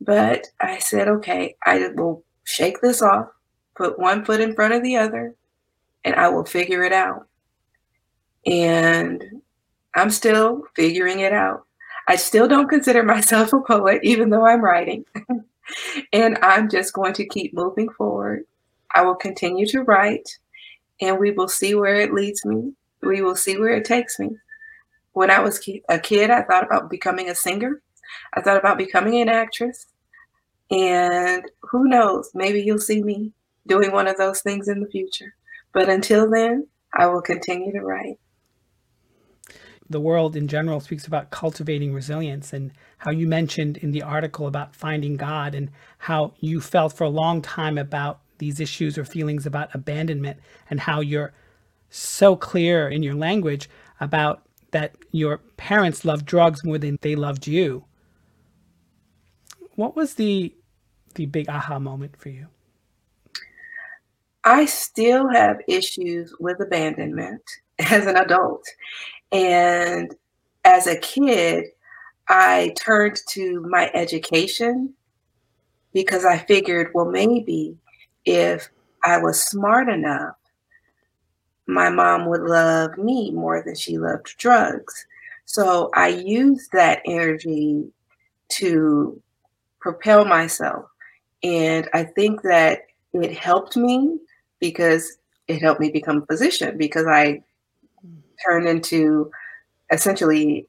but 0.00 0.46
I 0.60 0.78
said, 0.78 1.08
okay, 1.08 1.56
I 1.64 1.88
will 1.94 2.22
shake 2.44 2.80
this 2.80 3.02
off, 3.02 3.28
put 3.74 3.98
one 3.98 4.24
foot 4.24 4.40
in 4.40 4.54
front 4.54 4.74
of 4.74 4.82
the 4.82 4.96
other, 4.96 5.34
and 6.04 6.14
I 6.16 6.28
will 6.28 6.44
figure 6.44 6.82
it 6.82 6.92
out. 6.92 7.26
And 8.44 9.24
I'm 9.94 10.10
still 10.10 10.64
figuring 10.74 11.20
it 11.20 11.32
out. 11.32 11.64
I 12.08 12.16
still 12.16 12.46
don't 12.46 12.68
consider 12.68 13.02
myself 13.04 13.52
a 13.52 13.60
poet, 13.60 14.00
even 14.02 14.30
though 14.30 14.46
I'm 14.46 14.62
writing. 14.62 15.04
and 16.12 16.38
I'm 16.42 16.68
just 16.68 16.92
going 16.92 17.14
to 17.14 17.26
keep 17.26 17.54
moving 17.54 17.88
forward. 17.90 18.44
I 18.94 19.02
will 19.02 19.14
continue 19.14 19.66
to 19.68 19.82
write 19.82 20.28
and 21.00 21.18
we 21.18 21.32
will 21.32 21.48
see 21.48 21.74
where 21.74 21.96
it 21.96 22.14
leads 22.14 22.44
me. 22.44 22.72
We 23.02 23.22
will 23.22 23.36
see 23.36 23.58
where 23.58 23.74
it 23.74 23.84
takes 23.84 24.18
me. 24.18 24.36
When 25.12 25.30
I 25.30 25.40
was 25.40 25.60
a 25.88 25.98
kid, 25.98 26.30
I 26.30 26.42
thought 26.42 26.64
about 26.64 26.90
becoming 26.90 27.28
a 27.28 27.34
singer. 27.34 27.80
I 28.34 28.40
thought 28.40 28.58
about 28.58 28.78
becoming 28.78 29.20
an 29.20 29.28
actress. 29.28 29.86
And 30.70 31.44
who 31.62 31.88
knows, 31.88 32.30
maybe 32.34 32.60
you'll 32.62 32.78
see 32.78 33.02
me 33.02 33.32
doing 33.66 33.92
one 33.92 34.08
of 34.08 34.16
those 34.16 34.40
things 34.40 34.68
in 34.68 34.80
the 34.80 34.88
future. 34.88 35.34
But 35.72 35.88
until 35.88 36.30
then, 36.30 36.66
I 36.94 37.06
will 37.06 37.22
continue 37.22 37.72
to 37.72 37.80
write 37.80 38.18
the 39.88 40.00
world 40.00 40.36
in 40.36 40.48
general 40.48 40.80
speaks 40.80 41.06
about 41.06 41.30
cultivating 41.30 41.92
resilience 41.92 42.52
and 42.52 42.72
how 42.98 43.10
you 43.10 43.26
mentioned 43.26 43.76
in 43.78 43.92
the 43.92 44.02
article 44.02 44.46
about 44.46 44.74
finding 44.74 45.16
God 45.16 45.54
and 45.54 45.70
how 45.98 46.34
you 46.40 46.60
felt 46.60 46.92
for 46.92 47.04
a 47.04 47.08
long 47.08 47.40
time 47.42 47.78
about 47.78 48.20
these 48.38 48.60
issues 48.60 48.98
or 48.98 49.04
feelings 49.04 49.46
about 49.46 49.74
abandonment 49.74 50.38
and 50.68 50.80
how 50.80 51.00
you're 51.00 51.32
so 51.90 52.36
clear 52.36 52.88
in 52.88 53.02
your 53.02 53.14
language 53.14 53.68
about 54.00 54.42
that 54.72 54.96
your 55.12 55.38
parents 55.56 56.04
loved 56.04 56.26
drugs 56.26 56.64
more 56.64 56.78
than 56.78 56.98
they 57.00 57.14
loved 57.14 57.46
you. 57.46 57.84
What 59.74 59.96
was 59.96 60.14
the 60.14 60.54
the 61.14 61.26
big 61.26 61.48
aha 61.48 61.78
moment 61.78 62.16
for 62.16 62.28
you? 62.28 62.48
I 64.44 64.66
still 64.66 65.28
have 65.28 65.56
issues 65.66 66.34
with 66.38 66.60
abandonment 66.60 67.42
as 67.78 68.06
an 68.06 68.16
adult. 68.16 68.64
And 69.32 70.14
as 70.64 70.86
a 70.86 70.98
kid, 70.98 71.66
I 72.28 72.74
turned 72.76 73.18
to 73.30 73.60
my 73.68 73.90
education 73.94 74.94
because 75.92 76.24
I 76.24 76.38
figured, 76.38 76.90
well, 76.94 77.06
maybe 77.06 77.76
if 78.24 78.68
I 79.04 79.18
was 79.18 79.42
smart 79.42 79.88
enough, 79.88 80.34
my 81.66 81.88
mom 81.88 82.26
would 82.26 82.42
love 82.42 82.96
me 82.98 83.30
more 83.30 83.62
than 83.62 83.74
she 83.74 83.98
loved 83.98 84.36
drugs. 84.38 85.06
So 85.44 85.90
I 85.94 86.08
used 86.08 86.70
that 86.72 87.02
energy 87.06 87.84
to 88.48 89.20
propel 89.80 90.24
myself. 90.24 90.86
And 91.42 91.88
I 91.94 92.04
think 92.04 92.42
that 92.42 92.82
it 93.12 93.36
helped 93.36 93.76
me 93.76 94.18
because 94.60 95.18
it 95.48 95.62
helped 95.62 95.80
me 95.80 95.90
become 95.90 96.22
a 96.22 96.26
physician 96.26 96.76
because 96.76 97.06
I 97.06 97.42
turned 98.44 98.68
into 98.68 99.30
essentially 99.92 100.66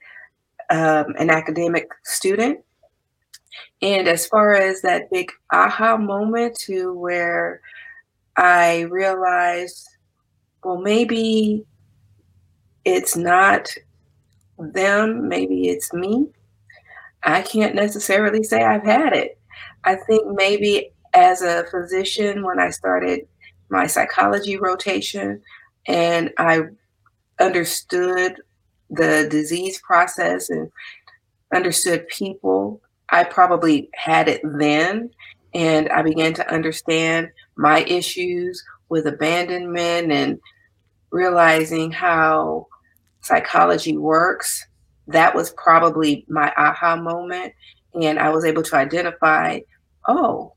um, 0.70 1.14
an 1.18 1.30
academic 1.30 1.90
student. 2.04 2.60
And 3.82 4.08
as 4.08 4.26
far 4.26 4.54
as 4.54 4.82
that 4.82 5.12
big 5.12 5.32
aha 5.52 5.98
moment 5.98 6.58
to 6.62 6.94
where 6.94 7.62
I 8.36 8.82
realized, 8.82 9.88
well, 10.64 10.78
maybe 10.78 11.66
it's 12.86 13.16
not 13.16 13.70
them, 14.58 15.28
maybe 15.28 15.70
it's 15.70 15.94
me. 15.94 16.28
I 17.24 17.42
can't 17.42 17.76
necessarily 17.76 18.44
say 18.44 18.64
I've 18.64 18.86
had 18.86 19.14
it. 19.14 19.40
I 19.84 19.96
think 19.96 20.28
maybe 20.34 20.92
as 21.14 21.42
a 21.42 21.66
physician, 21.70 22.44
when 22.44 22.60
I 22.60 22.70
started 22.70 23.28
my 23.70 23.88
psychology 23.88 24.58
rotation 24.58 25.42
and 25.88 26.32
I 26.38 26.62
understood 27.40 28.42
the 28.90 29.28
disease 29.30 29.82
process 29.82 30.50
and 30.50 30.70
understood 31.54 32.08
people, 32.08 32.82
I 33.10 33.24
probably 33.24 33.90
had 33.94 34.28
it 34.28 34.42
then. 34.44 35.10
And 35.54 35.90
I 35.90 36.02
began 36.02 36.34
to 36.36 36.54
understand 36.54 37.30
my 37.56 37.84
issues 37.84 38.64
with 38.90 39.08
abandonment 39.08 40.12
and 40.12 40.40
realizing 41.12 41.92
how 41.92 42.68
psychology 43.22 43.98
works. 43.98 44.66
That 45.08 45.36
was 45.36 45.52
probably 45.52 46.26
my 46.28 46.54
aha 46.58 46.96
moment. 46.98 47.54
And 48.02 48.20
I 48.20 48.30
was 48.30 48.46
able 48.46 48.64
to 48.64 48.76
identify, 48.76 49.60
oh, 50.08 50.54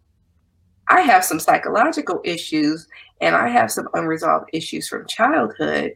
I 0.89 1.03
have 1.03 1.25
some 1.25 1.39
psychological 1.39 2.21
issues 2.25 2.87
and 3.21 3.37
I 3.37 3.49
have 3.49 3.71
some 3.71 3.89
unresolved 3.95 4.51
issues 4.53 4.89
from 4.89 5.07
childhood. 5.07 5.93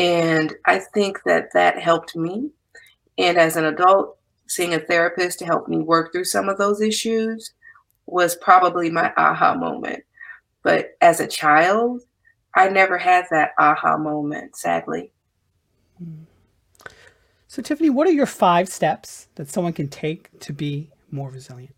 And 0.00 0.54
I 0.64 0.78
think 0.78 1.22
that 1.26 1.52
that 1.52 1.78
helped 1.78 2.16
me. 2.16 2.48
And 3.18 3.36
as 3.36 3.56
an 3.56 3.66
adult, 3.66 4.16
seeing 4.48 4.72
a 4.72 4.80
therapist 4.80 5.38
to 5.38 5.44
help 5.44 5.68
me 5.68 5.76
work 5.76 6.10
through 6.10 6.24
some 6.24 6.48
of 6.48 6.56
those 6.56 6.80
issues 6.80 7.52
was 8.06 8.34
probably 8.36 8.90
my 8.90 9.12
aha 9.18 9.54
moment. 9.54 10.02
But 10.62 10.96
as 11.02 11.20
a 11.20 11.26
child, 11.26 12.00
I 12.54 12.68
never 12.70 12.96
had 12.96 13.26
that 13.30 13.50
aha 13.58 13.98
moment, 13.98 14.56
sadly. 14.56 15.12
So, 17.46 17.60
Tiffanie, 17.60 17.90
what 17.90 18.06
are 18.08 18.12
your 18.12 18.26
five 18.26 18.68
steps 18.68 19.28
that 19.34 19.50
someone 19.50 19.74
can 19.74 19.88
take 19.88 20.40
to 20.40 20.54
be 20.54 20.90
more 21.10 21.30
resilient? 21.30 21.74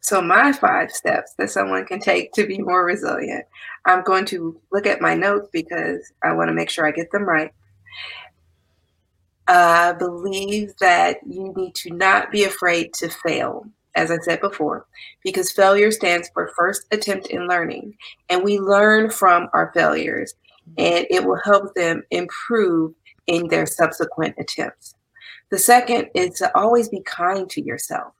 So, 0.00 0.22
my 0.22 0.52
five 0.52 0.90
steps 0.90 1.34
that 1.38 1.50
someone 1.50 1.84
can 1.84 2.00
take 2.00 2.32
to 2.32 2.46
be 2.46 2.58
more 2.58 2.84
resilient. 2.84 3.44
I'm 3.84 4.02
going 4.04 4.24
to 4.26 4.58
look 4.72 4.86
at 4.86 5.00
my 5.00 5.14
notes 5.14 5.48
because 5.52 6.12
I 6.22 6.32
want 6.32 6.48
to 6.48 6.54
make 6.54 6.70
sure 6.70 6.86
I 6.86 6.92
get 6.92 7.10
them 7.10 7.24
right. 7.24 7.52
I 9.48 9.92
believe 9.92 10.76
that 10.78 11.18
you 11.26 11.52
need 11.56 11.74
to 11.76 11.90
not 11.90 12.30
be 12.30 12.44
afraid 12.44 12.92
to 12.94 13.08
fail, 13.08 13.66
as 13.94 14.10
I 14.10 14.18
said 14.18 14.40
before, 14.40 14.86
because 15.24 15.50
failure 15.50 15.90
stands 15.90 16.30
for 16.34 16.52
first 16.56 16.86
attempt 16.90 17.28
in 17.28 17.48
learning. 17.48 17.94
And 18.28 18.44
we 18.44 18.58
learn 18.58 19.10
from 19.10 19.48
our 19.54 19.72
failures, 19.74 20.34
and 20.76 21.06
it 21.10 21.24
will 21.24 21.40
help 21.44 21.74
them 21.74 22.02
improve 22.10 22.94
in 23.26 23.48
their 23.48 23.66
subsequent 23.66 24.34
attempts. 24.38 24.94
The 25.50 25.58
second 25.58 26.10
is 26.14 26.34
to 26.38 26.54
always 26.56 26.90
be 26.90 27.00
kind 27.00 27.48
to 27.50 27.62
yourself 27.62 28.12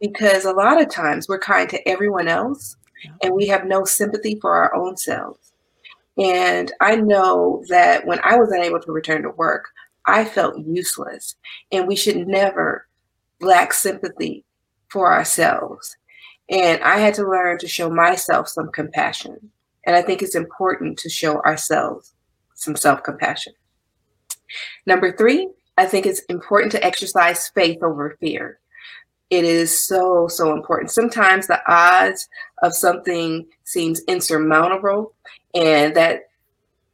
because 0.00 0.44
a 0.44 0.52
lot 0.52 0.80
of 0.80 0.90
times 0.90 1.28
we're 1.28 1.38
kind 1.38 1.68
to 1.70 1.88
everyone 1.88 2.28
else 2.28 2.76
and 3.22 3.34
we 3.34 3.46
have 3.46 3.66
no 3.66 3.84
sympathy 3.84 4.38
for 4.40 4.54
our 4.54 4.74
own 4.74 4.96
selves. 4.96 5.52
And 6.18 6.72
I 6.80 6.96
know 6.96 7.62
that 7.68 8.06
when 8.06 8.20
I 8.24 8.36
was 8.36 8.50
unable 8.50 8.80
to 8.80 8.92
return 8.92 9.22
to 9.22 9.30
work, 9.30 9.68
I 10.06 10.24
felt 10.24 10.64
useless. 10.64 11.34
And 11.72 11.86
we 11.86 11.96
should 11.96 12.26
never 12.26 12.86
lack 13.40 13.72
sympathy 13.72 14.44
for 14.88 15.12
ourselves. 15.12 15.96
And 16.48 16.82
I 16.82 16.98
had 16.98 17.14
to 17.14 17.28
learn 17.28 17.58
to 17.58 17.68
show 17.68 17.90
myself 17.90 18.48
some 18.48 18.70
compassion. 18.72 19.50
And 19.84 19.94
I 19.94 20.02
think 20.02 20.22
it's 20.22 20.34
important 20.34 20.98
to 20.98 21.08
show 21.08 21.40
ourselves 21.42 22.14
some 22.54 22.76
self 22.76 23.02
compassion. 23.02 23.52
Number 24.86 25.14
three, 25.16 25.48
I 25.76 25.86
think 25.86 26.06
it's 26.06 26.20
important 26.28 26.72
to 26.72 26.84
exercise 26.84 27.48
faith 27.48 27.82
over 27.82 28.16
fear. 28.20 28.58
It 29.30 29.44
is 29.44 29.86
so, 29.86 30.28
so 30.28 30.52
important. 30.52 30.90
Sometimes 30.90 31.46
the 31.46 31.60
odds 31.66 32.28
of 32.62 32.74
something 32.74 33.46
seems 33.64 34.00
insurmountable, 34.06 35.14
and 35.54 35.94
that 35.96 36.28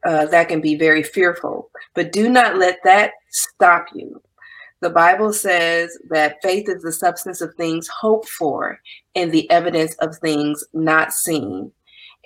uh, 0.05 0.27
that 0.27 0.49
can 0.49 0.61
be 0.61 0.75
very 0.75 1.03
fearful. 1.03 1.71
But 1.95 2.13
do 2.13 2.29
not 2.29 2.57
let 2.57 2.79
that 2.85 3.13
stop 3.31 3.87
you. 3.95 4.21
The 4.81 4.91
Bible 4.91 5.33
says 5.33 5.97
that 6.11 6.43
faith 6.43 6.69
is 6.69 6.83
the 6.83 6.93
substance 6.93 7.41
of 7.41 7.55
things 7.55 7.87
hoped 7.87 8.29
for 8.29 8.81
and 9.15 9.31
the 9.31 9.49
evidence 9.51 9.95
of 10.01 10.17
things 10.17 10.65
not 10.73 11.13
seen. 11.13 11.71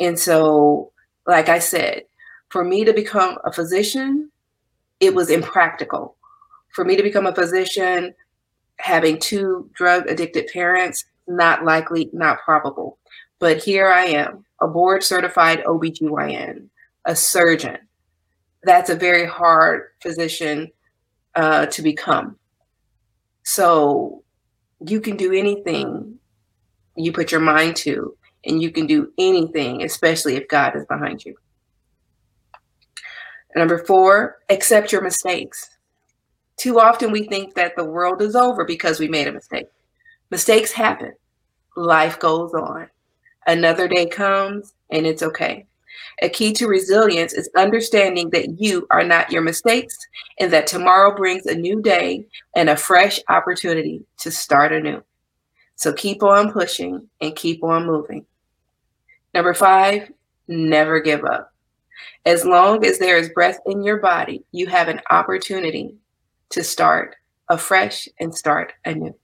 And 0.01 0.19
so, 0.19 0.92
like 1.27 1.51
I 1.51 1.59
said, 1.59 2.05
for 2.49 2.64
me 2.64 2.85
to 2.85 2.95
become 2.95 3.37
a 3.45 3.53
physician, 3.53 4.31
it 5.01 5.14
was 5.14 5.29
impractical. 5.29 6.16
For 6.73 6.85
me 6.85 6.97
to 6.97 7.03
become 7.03 7.27
a 7.27 7.35
physician, 7.35 8.14
having 8.78 9.18
two 9.18 9.70
drug 9.74 10.08
addicted 10.08 10.48
parents, 10.52 11.04
not 11.26 11.64
likely, 11.64 12.10
not 12.12 12.38
probable. 12.44 12.98
But 13.38 13.62
here 13.62 13.88
I 13.88 14.06
am, 14.06 14.44
a 14.60 14.68
board 14.68 15.02
certified 15.02 15.62
OBGYN 15.64 16.68
a 17.06 17.16
surgeon. 17.16 17.78
That's 18.64 18.90
a 18.90 18.96
very 18.96 19.24
hard 19.24 19.90
physician 20.02 20.70
uh, 21.34 21.66
to 21.66 21.82
become. 21.82 22.36
So 23.44 24.24
you 24.86 25.00
can 25.00 25.16
do 25.16 25.32
anything 25.32 26.18
you 26.96 27.12
put 27.12 27.30
your 27.30 27.40
mind 27.40 27.76
to, 27.76 28.16
and 28.44 28.60
you 28.60 28.70
can 28.70 28.86
do 28.86 29.12
anything, 29.18 29.82
especially 29.82 30.36
if 30.36 30.48
God 30.48 30.74
is 30.74 30.84
behind 30.86 31.24
you. 31.24 31.36
Number 33.54 33.78
four, 33.84 34.38
accept 34.48 34.92
your 34.92 35.02
mistakes. 35.02 35.75
Too 36.57 36.81
often 36.81 37.12
we 37.12 37.25
think 37.25 37.55
that 37.55 37.77
the 37.77 37.85
world 37.85 38.23
is 38.23 38.35
over 38.35 38.64
because 38.64 38.99
we 38.99 39.09
made 39.09 39.29
a 39.29 39.33
mistake. 39.33 39.66
Mistakes 40.31 40.73
happen. 40.73 41.12
Life 41.77 42.19
goes 42.19 42.55
on. 42.55 42.88
Another 43.47 43.87
day 43.87 44.07
comes 44.07 44.75
and 44.90 45.07
it's 45.07 45.23
okay. 45.23 45.66
A 46.23 46.29
key 46.29 46.53
to 46.55 46.66
resilience 46.66 47.35
is 47.35 47.51
understanding 47.57 48.31
that 48.31 48.61
you 48.61 48.87
are 48.90 49.05
not 49.05 49.31
your 49.31 49.42
mistakes 49.42 49.97
and 50.40 50.53
that 50.53 50.66
tomorrow 50.66 51.14
brings 51.14 51.47
a 51.47 51.55
new 51.55 51.83
day 51.83 52.27
and 52.55 52.71
a 52.71 52.77
fresh 52.77 53.21
opportunity 53.29 54.03
to 54.19 54.31
start 54.31 54.73
anew. 54.73 55.03
So 55.77 55.92
keep 55.92 56.23
on 56.23 56.53
pushing 56.53 57.09
and 57.21 57.37
keep 57.37 57.62
on 57.62 57.87
moving. 57.87 58.25
Number 59.35 59.53
five, 59.53 60.11
never 60.49 61.01
give 61.01 61.25
up. 61.25 61.53
As 62.25 62.45
long 62.45 62.85
as 62.85 62.99
there 62.99 63.19
is 63.19 63.29
breath 63.31 63.59
in 63.66 63.83
your 63.83 63.99
body, 63.99 64.42
you 64.53 64.66
have 64.66 64.88
an 64.88 65.03
opportunity 65.11 65.95
to 66.50 66.62
start 66.62 67.16
afresh 67.48 68.09
and 68.20 68.35
start 68.35 68.72
anew. 68.85 69.14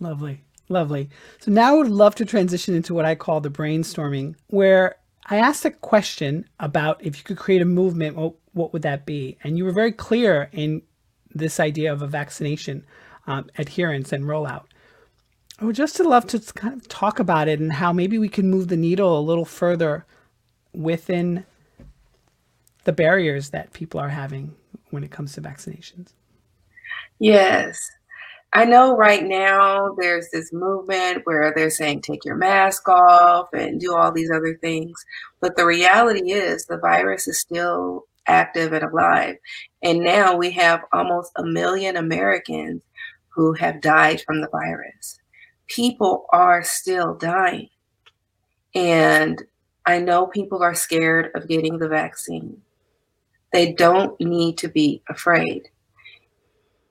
Lovely. 0.00 0.42
Lovely. 0.68 1.08
So 1.40 1.50
now 1.50 1.74
I 1.74 1.78
would 1.78 1.88
love 1.88 2.14
to 2.16 2.24
transition 2.24 2.74
into 2.74 2.92
what 2.92 3.04
I 3.04 3.14
call 3.14 3.40
the 3.40 3.50
brainstorming, 3.50 4.34
where 4.48 4.96
I 5.26 5.36
asked 5.36 5.64
a 5.64 5.70
question 5.70 6.48
about 6.58 7.04
if 7.04 7.18
you 7.18 7.24
could 7.24 7.38
create 7.38 7.62
a 7.62 7.66
movement, 7.66 8.16
what, 8.16 8.34
what 8.52 8.72
would 8.72 8.82
that 8.82 9.06
be? 9.06 9.38
And 9.44 9.56
you 9.56 9.64
were 9.64 9.72
very 9.72 9.92
clear 9.92 10.48
in 10.52 10.82
this 11.34 11.60
idea 11.60 11.92
of 11.92 12.02
a 12.02 12.06
vaccination 12.06 12.84
um, 13.26 13.48
adherence 13.58 14.12
and 14.12 14.24
rollout. 14.24 14.64
I 15.58 15.64
would 15.64 15.76
just 15.76 15.98
love 16.00 16.26
to 16.28 16.40
kind 16.54 16.74
of 16.74 16.86
talk 16.88 17.18
about 17.18 17.48
it 17.48 17.60
and 17.60 17.72
how 17.72 17.92
maybe 17.92 18.18
we 18.18 18.28
can 18.28 18.50
move 18.50 18.68
the 18.68 18.76
needle 18.76 19.18
a 19.18 19.20
little 19.20 19.44
further 19.44 20.04
within 20.72 21.44
the 22.84 22.92
barriers 22.92 23.50
that 23.50 23.72
people 23.72 23.98
are 23.98 24.10
having 24.10 24.54
when 24.96 25.04
it 25.04 25.10
comes 25.10 25.34
to 25.34 25.42
vaccinations. 25.42 26.14
Yes. 27.18 27.78
I 28.54 28.64
know 28.64 28.96
right 28.96 29.22
now 29.22 29.94
there's 29.98 30.30
this 30.32 30.54
movement 30.54 31.20
where 31.24 31.52
they're 31.54 31.68
saying 31.68 32.00
take 32.00 32.24
your 32.24 32.36
mask 32.36 32.88
off 32.88 33.48
and 33.52 33.78
do 33.78 33.94
all 33.94 34.10
these 34.10 34.30
other 34.30 34.56
things. 34.62 34.96
But 35.40 35.54
the 35.54 35.66
reality 35.66 36.32
is 36.32 36.64
the 36.64 36.78
virus 36.78 37.28
is 37.28 37.38
still 37.38 38.04
active 38.26 38.72
and 38.72 38.84
alive. 38.84 39.36
And 39.82 40.00
now 40.00 40.34
we 40.34 40.50
have 40.52 40.80
almost 40.94 41.30
a 41.36 41.44
million 41.44 41.98
Americans 41.98 42.80
who 43.28 43.52
have 43.52 43.82
died 43.82 44.22
from 44.22 44.40
the 44.40 44.48
virus. 44.48 45.18
People 45.66 46.24
are 46.32 46.62
still 46.62 47.14
dying. 47.14 47.68
And 48.74 49.42
I 49.84 49.98
know 49.98 50.26
people 50.26 50.62
are 50.62 50.74
scared 50.74 51.32
of 51.34 51.48
getting 51.48 51.76
the 51.76 51.88
vaccine. 51.88 52.62
They 53.52 53.72
don't 53.72 54.18
need 54.20 54.58
to 54.58 54.68
be 54.68 55.02
afraid. 55.08 55.68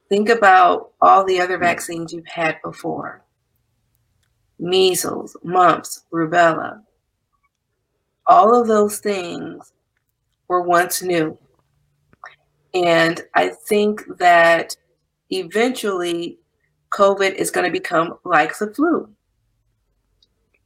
Think 0.10 0.30
about 0.30 0.91
all 1.02 1.26
the 1.26 1.41
other 1.41 1.58
vaccines 1.58 2.13
you've 2.13 2.28
had 2.28 2.58
before 2.63 3.24
measles, 4.58 5.36
mumps, 5.44 6.06
rubella. 6.13 6.82
All 8.26 8.60
of 8.60 8.68
those 8.68 9.00
things 9.00 9.74
were 10.48 10.62
once 10.62 11.04
new. 11.04 11.38
And 12.74 13.22
I 13.34 13.50
think 13.50 14.04
that 14.18 14.76
eventually 15.30 16.39
COVID 16.91 17.34
is 17.36 17.52
going 17.52 17.65
to 17.65 17.72
become 17.72 18.18
like 18.24 18.58
the 18.58 18.74
flu. 18.74 19.10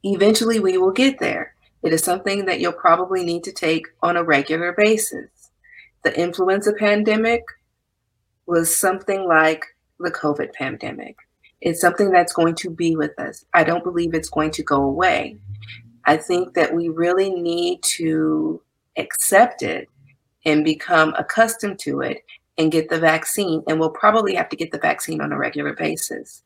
Eventually, 0.02 0.60
we 0.60 0.78
will 0.78 0.92
get 0.92 1.18
there. 1.18 1.54
It 1.82 1.92
is 1.92 2.02
something 2.02 2.44
that 2.46 2.60
you'll 2.60 2.72
probably 2.72 3.24
need 3.24 3.44
to 3.44 3.52
take 3.52 3.86
on 4.02 4.16
a 4.16 4.24
regular 4.24 4.72
basis. 4.72 5.30
The 6.02 6.18
influenza 6.18 6.72
pandemic 6.72 7.42
was 8.46 8.74
something 8.74 9.26
like 9.26 9.64
the 9.98 10.10
COVID 10.10 10.52
pandemic. 10.54 11.16
It's 11.60 11.80
something 11.80 12.10
that's 12.10 12.32
going 12.32 12.54
to 12.56 12.70
be 12.70 12.96
with 12.96 13.18
us. 13.18 13.44
I 13.52 13.64
don't 13.64 13.84
believe 13.84 14.14
it's 14.14 14.30
going 14.30 14.50
to 14.52 14.62
go 14.62 14.82
away. 14.82 15.36
I 16.06 16.16
think 16.16 16.54
that 16.54 16.74
we 16.74 16.88
really 16.88 17.30
need 17.30 17.82
to 17.82 18.62
accept 18.96 19.62
it 19.62 19.88
and 20.46 20.64
become 20.64 21.14
accustomed 21.18 21.78
to 21.80 22.00
it 22.00 22.24
and 22.56 22.72
get 22.72 22.88
the 22.88 22.98
vaccine. 22.98 23.62
And 23.68 23.78
we'll 23.78 23.90
probably 23.90 24.34
have 24.34 24.48
to 24.48 24.56
get 24.56 24.72
the 24.72 24.78
vaccine 24.78 25.20
on 25.20 25.32
a 25.32 25.38
regular 25.38 25.74
basis. 25.74 26.42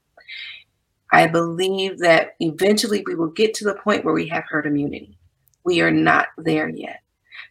I 1.13 1.29
believe 1.29 1.99
that 2.01 2.35
eventually 2.41 3.05
we 3.07 3.15
will 3.15 3.31
get 3.31 3.55
to 3.55 3.65
the 3.65 3.75
point 3.75 4.05
where 4.05 4.15
we 4.15 4.27
have 4.29 4.45
herd 4.49 4.67
immunity. 4.67 5.17
We 5.65 5.81
are 5.81 5.93
not 5.93 6.27
there 6.37 6.69
yet. 6.69 7.04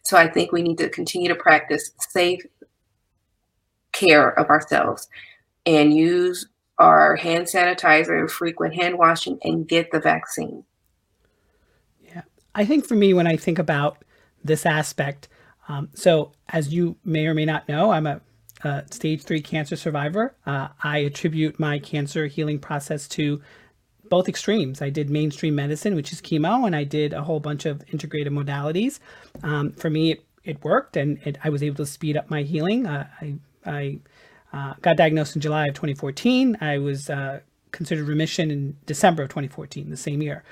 So 0.04 0.16
I 0.16 0.28
think 0.28 0.52
we 0.52 0.62
need 0.62 0.78
to 0.78 0.88
continue 0.88 1.28
to 1.28 1.34
practice 1.34 1.90
safe 1.98 2.44
care 3.92 4.38
of 4.38 4.48
ourselves 4.48 5.08
and 5.64 5.94
use 5.94 6.46
our 6.78 7.16
hand 7.16 7.46
sanitizer, 7.46 8.18
and 8.18 8.30
frequent 8.30 8.74
hand 8.74 8.98
washing, 8.98 9.38
and 9.44 9.66
get 9.66 9.90
the 9.92 10.00
vaccine. 10.00 10.64
Yeah. 12.02 12.22
I 12.54 12.64
think 12.64 12.84
for 12.84 12.96
me, 12.96 13.14
when 13.14 13.26
I 13.26 13.36
think 13.36 13.58
about 13.58 14.04
this 14.42 14.66
aspect, 14.66 15.28
um, 15.68 15.88
so 15.94 16.32
as 16.48 16.74
you 16.74 16.96
may 17.04 17.26
or 17.26 17.34
may 17.34 17.44
not 17.44 17.68
know, 17.68 17.90
I'm 17.90 18.06
a, 18.06 18.20
stage 18.90 19.22
three 19.22 19.42
cancer 19.42 19.76
survivor. 19.76 20.34
Uh, 20.46 20.68
I 20.82 20.98
attribute 20.98 21.60
my 21.60 21.78
cancer 21.78 22.26
healing 22.26 22.58
process 22.58 23.06
to 23.08 23.42
both 24.08 24.28
extremes. 24.28 24.82
I 24.82 24.90
did 24.90 25.10
mainstream 25.10 25.54
medicine, 25.54 25.94
which 25.94 26.12
is 26.12 26.20
chemo, 26.20 26.66
and 26.66 26.76
I 26.76 26.84
did 26.84 27.12
a 27.12 27.22
whole 27.22 27.40
bunch 27.40 27.66
of 27.66 27.82
integrated 27.92 28.32
modalities. 28.32 28.98
Um, 29.42 29.72
for 29.72 29.90
me, 29.90 30.12
it, 30.12 30.24
it 30.44 30.64
worked, 30.64 30.96
and 30.96 31.18
it, 31.26 31.38
I 31.42 31.48
was 31.48 31.62
able 31.62 31.76
to 31.76 31.86
speed 31.86 32.16
up 32.16 32.30
my 32.30 32.42
healing. 32.42 32.86
Uh, 32.86 33.06
I, 33.20 33.34
I 33.64 33.98
uh, 34.52 34.74
got 34.82 34.96
diagnosed 34.96 35.34
in 35.34 35.42
July 35.42 35.66
of 35.66 35.74
2014. 35.74 36.58
I 36.60 36.78
was 36.78 37.10
uh, 37.10 37.40
considered 37.72 38.06
remission 38.06 38.50
in 38.50 38.76
December 38.86 39.22
of 39.22 39.30
2014, 39.30 39.90
the 39.90 39.96
same 39.96 40.22
year. 40.22 40.44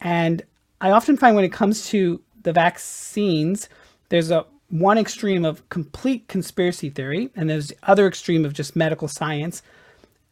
And 0.00 0.42
I 0.80 0.90
often 0.90 1.16
find 1.16 1.36
when 1.36 1.44
it 1.44 1.52
comes 1.52 1.86
to 1.88 2.20
the 2.42 2.52
vaccines, 2.52 3.68
there's 4.08 4.30
a 4.30 4.46
one 4.70 4.98
extreme 4.98 5.44
of 5.44 5.68
complete 5.68 6.28
conspiracy 6.28 6.90
theory, 6.90 7.30
and 7.34 7.50
there's 7.50 7.68
the 7.68 7.76
other 7.82 8.06
extreme 8.06 8.44
of 8.44 8.52
just 8.52 8.76
medical 8.76 9.08
science. 9.08 9.62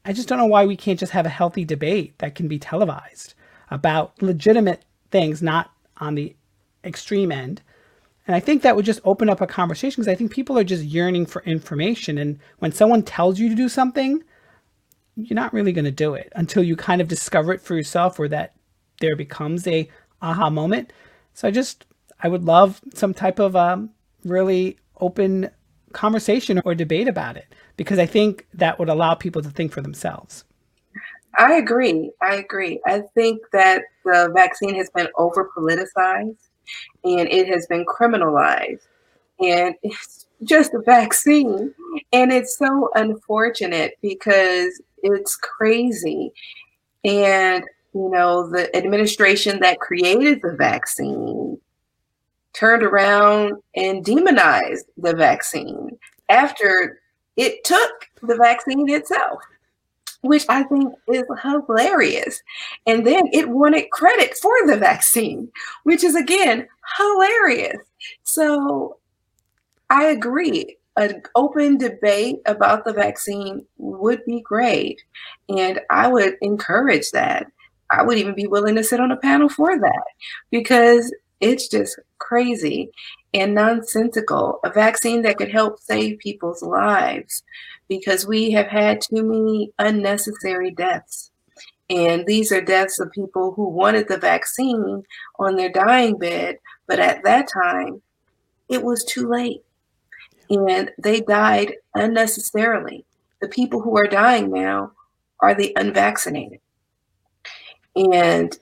I 0.04 0.12
just 0.12 0.28
don't 0.28 0.38
know 0.38 0.46
why 0.46 0.66
we 0.66 0.76
can't 0.76 0.98
just 0.98 1.12
have 1.12 1.26
a 1.26 1.30
healthy 1.30 1.64
debate 1.64 2.18
that 2.18 2.34
can 2.34 2.48
be 2.48 2.58
televised 2.58 3.34
about 3.70 4.20
legitimate 4.22 4.84
things, 5.10 5.42
not 5.42 5.70
on 5.98 6.14
the 6.14 6.34
extreme 6.84 7.30
end. 7.32 7.62
And 8.26 8.34
I 8.34 8.40
think 8.40 8.62
that 8.62 8.76
would 8.76 8.84
just 8.84 9.00
open 9.04 9.28
up 9.28 9.40
a 9.40 9.46
conversation 9.46 10.02
because 10.02 10.12
I 10.12 10.14
think 10.14 10.30
people 10.30 10.58
are 10.58 10.64
just 10.64 10.84
yearning 10.84 11.26
for 11.26 11.42
information. 11.42 12.18
And 12.18 12.38
when 12.58 12.72
someone 12.72 13.02
tells 13.02 13.38
you 13.38 13.48
to 13.48 13.54
do 13.54 13.68
something, 13.68 14.22
you're 15.16 15.34
not 15.34 15.52
really 15.52 15.72
going 15.72 15.86
to 15.86 15.90
do 15.90 16.14
it 16.14 16.32
until 16.36 16.62
you 16.62 16.76
kind 16.76 17.00
of 17.00 17.08
discover 17.08 17.52
it 17.52 17.60
for 17.60 17.74
yourself 17.74 18.18
or 18.20 18.28
that 18.28 18.54
there 19.00 19.16
becomes 19.16 19.66
a 19.66 19.88
aha 20.20 20.50
moment. 20.50 20.92
So 21.34 21.48
I 21.48 21.50
just, 21.50 21.86
I 22.22 22.28
would 22.28 22.44
love 22.44 22.80
some 22.94 23.14
type 23.14 23.38
of 23.38 23.56
um, 23.56 23.90
really 24.24 24.78
open 25.00 25.50
conversation 25.92 26.60
or 26.64 26.74
debate 26.74 27.08
about 27.08 27.36
it 27.36 27.46
because 27.76 27.98
I 27.98 28.06
think 28.06 28.46
that 28.54 28.78
would 28.78 28.88
allow 28.88 29.14
people 29.14 29.42
to 29.42 29.50
think 29.50 29.72
for 29.72 29.80
themselves. 29.80 30.44
I 31.38 31.54
agree. 31.54 32.10
I 32.20 32.36
agree. 32.36 32.80
I 32.86 33.02
think 33.14 33.42
that 33.52 33.82
the 34.04 34.30
vaccine 34.34 34.74
has 34.74 34.90
been 34.90 35.08
over 35.16 35.48
politicized 35.56 36.36
and 37.04 37.28
it 37.28 37.46
has 37.48 37.66
been 37.66 37.84
criminalized. 37.86 38.86
And 39.40 39.74
it's 39.82 40.26
just 40.42 40.74
a 40.74 40.80
vaccine. 40.80 41.72
And 42.12 42.32
it's 42.32 42.58
so 42.58 42.90
unfortunate 42.96 43.94
because 44.02 44.82
it's 45.02 45.36
crazy. 45.36 46.32
And, 47.04 47.62
you 47.94 48.10
know, 48.10 48.50
the 48.50 48.74
administration 48.76 49.60
that 49.60 49.78
created 49.78 50.40
the 50.42 50.56
vaccine 50.58 51.47
turned 52.58 52.82
around 52.82 53.54
and 53.76 54.04
demonized 54.04 54.86
the 54.96 55.14
vaccine 55.14 55.90
after 56.28 57.00
it 57.36 57.62
took 57.64 58.08
the 58.22 58.36
vaccine 58.36 58.88
itself 58.90 59.40
which 60.22 60.44
I 60.48 60.64
think 60.64 60.92
is 61.12 61.22
hilarious. 61.42 62.42
And 62.86 63.06
then 63.06 63.28
it 63.32 63.48
wanted 63.48 63.90
credit 63.90 64.36
for 64.36 64.52
the 64.66 64.76
vaccine, 64.76 65.50
which 65.84 66.02
is 66.02 66.16
again 66.16 66.66
hilarious. 66.96 67.78
So 68.24 68.98
I 69.90 70.04
agree. 70.06 70.76
An 70.96 71.22
open 71.36 71.78
debate 71.78 72.40
about 72.46 72.84
the 72.84 72.92
vaccine 72.92 73.64
would 73.76 74.24
be 74.24 74.40
great. 74.40 75.00
And 75.48 75.80
I 75.90 76.08
would 76.08 76.34
encourage 76.42 77.12
that. 77.12 77.46
I 77.90 78.02
would 78.02 78.18
even 78.18 78.34
be 78.34 78.48
willing 78.48 78.74
to 78.74 78.84
sit 78.84 79.00
on 79.00 79.12
a 79.12 79.16
panel 79.16 79.48
for 79.48 79.78
that 79.78 80.04
because 80.50 81.14
it's 81.40 81.68
just 81.68 81.98
crazy 82.28 82.90
and 83.32 83.54
nonsensical. 83.54 84.60
A 84.64 84.70
vaccine 84.70 85.22
that 85.22 85.38
could 85.38 85.50
help 85.50 85.80
save 85.80 86.18
people's 86.18 86.62
lives 86.62 87.42
because 87.88 88.26
we 88.26 88.50
have 88.50 88.66
had 88.66 89.00
too 89.00 89.22
many 89.22 89.72
unnecessary 89.78 90.70
deaths. 90.70 91.30
And 91.90 92.26
these 92.26 92.52
are 92.52 92.60
deaths 92.60 93.00
of 93.00 93.10
people 93.12 93.54
who 93.54 93.70
wanted 93.70 94.08
the 94.08 94.18
vaccine 94.18 95.02
on 95.38 95.56
their 95.56 95.72
dying 95.72 96.18
bed, 96.18 96.58
but 96.86 96.98
at 96.98 97.24
that 97.24 97.48
time, 97.50 98.02
it 98.68 98.82
was 98.82 99.04
too 99.04 99.26
late. 99.26 99.62
And 100.50 100.90
they 100.98 101.22
died 101.22 101.74
unnecessarily. 101.94 103.06
The 103.40 103.48
people 103.48 103.80
who 103.80 103.96
are 103.96 104.06
dying 104.06 104.52
now 104.52 104.92
are 105.40 105.54
the 105.54 105.72
unvaccinated. 105.76 106.60
And 107.96 108.56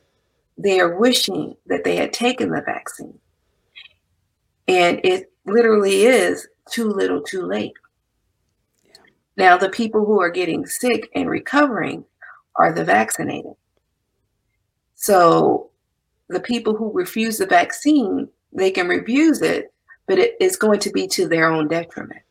they 0.57 0.79
are 0.79 0.99
wishing 0.99 1.57
that 1.67 1.83
they 1.83 1.97
had 1.97 2.13
taken 2.13 2.51
the 2.51 2.63
vaccine. 2.63 3.19
And 4.69 5.01
it 5.05 5.33
literally 5.45 6.03
is 6.03 6.49
too 6.71 6.89
little, 6.89 7.23
too 7.23 7.43
late. 7.43 7.75
Now, 9.37 9.57
the 9.57 9.69
people 9.69 10.05
who 10.05 10.21
are 10.21 10.31
getting 10.31 10.67
sick 10.67 11.09
and 11.15 11.29
recovering 11.29 12.05
are 12.57 12.73
the 12.73 12.85
vaccinated. 12.85 13.53
So, 14.95 15.71
the 16.29 16.41
people 16.41 16.75
who 16.75 16.91
refuse 16.93 17.39
the 17.39 17.47
vaccine, 17.47 18.29
they 18.53 18.71
can 18.71 18.89
refuse 18.89 19.43
it, 19.43 19.73
but 20.07 20.19
it 20.19 20.35
is 20.41 20.57
going 20.57 20.81
to 20.81 20.91
be 20.91 21.07
to 21.09 21.29
their 21.29 21.49
own 21.49 21.69
detriment. 21.69 22.23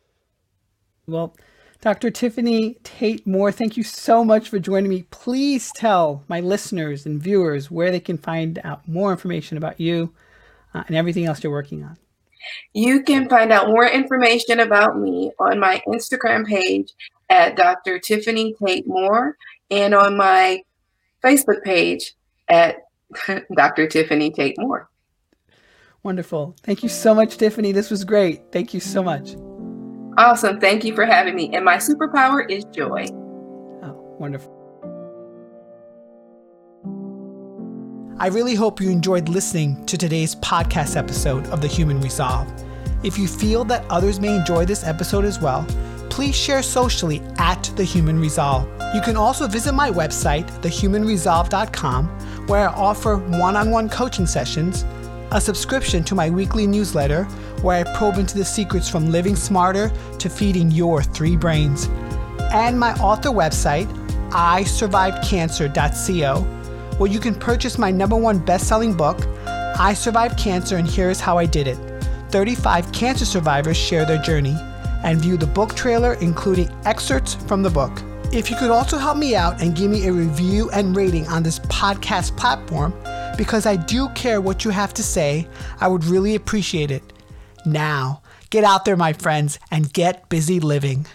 Well, 1.08 1.36
Dr. 1.82 2.10
Tiffanie 2.10 2.82
Tate 2.84 3.28
Moore, 3.28 3.52
thank 3.52 3.78
you 3.78 3.84
so 3.84 4.26
much 4.26 4.50
for 4.50 4.58
joining 4.58 4.90
me. 4.90 5.04
Please 5.12 5.72
tell 5.76 6.24
my 6.28 6.40
listeners 6.40 7.06
and 7.06 7.22
viewers 7.22 7.70
where 7.70 7.92
they 7.92 8.00
can 8.00 8.18
find 8.18 8.60
out 8.64 8.88
more 8.88 9.12
information 9.12 9.58
about 9.58 9.80
you 9.80 10.12
uh, 10.74 10.84
and 10.88 10.96
everything 10.96 11.26
else 11.26 11.44
you're 11.44 11.52
working 11.52 11.84
on. 11.84 11.98
You 12.74 13.04
can 13.04 13.30
find 13.30 13.52
out 13.52 13.68
more 13.68 13.88
information 13.88 14.60
about 14.60 15.00
me 15.00 15.32
on 15.40 15.60
my 15.60 15.82
Instagram 15.88 16.46
page 16.46 16.94
at 17.30 17.56
Dr. 17.56 18.00
Tiffanie 18.00 18.54
Tate 18.58 18.88
Moore 18.88 19.38
and 19.72 19.94
on 19.94 20.16
my 20.18 20.62
Facebook 21.24 21.64
page 21.64 22.14
at 22.50 22.78
Dr. 23.56 23.88
Tiffanie 23.88 24.34
Tate 24.34 24.58
Moore. 24.58 24.90
Wonderful. 26.04 26.56
Thank 26.62 26.84
you 26.84 26.90
so 26.90 27.16
much, 27.16 27.38
Tiffanie. 27.38 27.74
This 27.74 27.90
was 27.90 28.04
great. 28.04 28.52
Thank 28.52 28.74
you 28.76 28.80
so 28.80 29.02
much. 29.02 29.36
Awesome. 30.18 30.60
Thank 30.60 30.84
you 30.86 30.94
for 30.94 31.06
having 31.06 31.36
me. 31.36 31.54
And 31.54 31.66
my 31.66 31.78
superpower 31.78 32.50
is 32.50 32.64
joy. 32.66 33.08
Oh, 33.84 34.16
wonderful. 34.20 34.55
I 38.18 38.28
really 38.28 38.56
hope 38.56 38.80
you 38.80 38.90
enjoyed 38.90 39.28
listening 39.28 39.86
to 39.88 39.98
today's 39.98 40.36
podcast 40.36 40.96
episode 40.96 41.48
of 41.48 41.60
The 41.60 41.68
Human 41.68 42.00
Resolve. 42.00 42.50
If 43.04 43.18
you 43.18 43.28
feel 43.28 43.66
that 43.66 43.84
others 43.90 44.22
may 44.22 44.34
enjoy 44.34 44.64
this 44.64 44.86
episode 44.86 45.26
as 45.26 45.42
well, 45.42 45.68
please 46.10 46.34
share 46.34 46.64
socially 46.64 47.22
at 47.40 47.70
The 47.76 47.84
Human 47.84 48.18
Resolve. 48.18 48.70
You 48.96 49.02
can 49.02 49.18
also 49.18 49.50
visit 49.50 49.74
my 49.74 49.92
website, 49.92 50.48
thehumanresolve.com, 50.62 52.08
where 52.48 52.70
I 52.70 52.74
offer 52.74 53.18
one 53.18 53.58
on 53.58 53.70
one 53.70 53.90
coaching 53.90 54.28
sessions, 54.28 54.86
a 55.32 55.42
subscription 55.42 56.02
to 56.06 56.16
my 56.16 56.30
weekly 56.30 56.66
newsletter, 56.66 57.26
where 57.64 57.86
I 57.86 57.98
probe 57.98 58.18
into 58.18 58.38
the 58.38 58.46
secrets 58.46 58.88
from 58.88 59.12
living 59.12 59.36
smarter 59.36 59.92
to 60.20 60.30
feeding 60.30 60.72
your 60.72 61.04
three 61.04 61.36
brains, 61.36 61.90
and 62.54 62.80
my 62.80 62.94
author 62.94 63.32
website, 63.32 63.94
isurvivedcancer.co 64.30 66.55
where 66.98 67.12
you 67.12 67.20
can 67.20 67.36
purchase 67.36 67.78
my 67.78 67.92
number 67.92 68.16
one 68.16 68.40
best 68.40 68.68
selling 68.68 68.94
book, 68.94 69.20
I 69.46 69.94
Survived 69.94 70.38
Cancer 70.38 70.78
and 70.78 70.88
Here's 70.88 71.20
How 71.20 71.38
I 71.38 71.46
Did 71.46 71.68
It. 71.68 71.78
35 72.30 72.92
cancer 72.92 73.26
survivors 73.26 73.78
share 73.78 74.06
their 74.06 74.22
journey, 74.22 74.56
and 75.04 75.20
view 75.20 75.38
the 75.38 75.48
book 75.48 75.76
trailer, 75.76 76.14
including 76.16 76.70
excerpts 76.86 77.36
from 77.36 77.62
the 77.62 77.70
book. 77.70 78.02
If 78.34 78.50
you 78.50 78.58
could 78.58 78.72
also 78.72 78.98
help 78.98 79.18
me 79.18 79.36
out 79.36 79.62
and 79.62 79.76
give 79.76 79.92
me 79.92 80.08
a 80.08 80.12
review 80.12 80.70
and 80.72 80.96
rating 80.96 81.28
on 81.28 81.44
this 81.44 81.60
podcast 81.60 82.36
platform, 82.38 82.94
because 83.38 83.66
I 83.66 83.76
do 83.76 84.10
care 84.10 84.42
what 84.42 84.66
you 84.66 84.72
have 84.72 84.94
to 84.96 85.04
say, 85.04 85.48
I 85.80 85.88
would 85.88 86.06
really 86.06 86.36
appreciate 86.36 86.92
it. 86.92 87.04
Now, 87.66 88.22
get 88.50 88.64
out 88.64 88.86
there, 88.86 88.98
my 88.98 89.14
friends, 89.14 89.60
and 89.72 89.94
get 89.94 90.28
busy 90.30 90.60
living. 90.60 91.06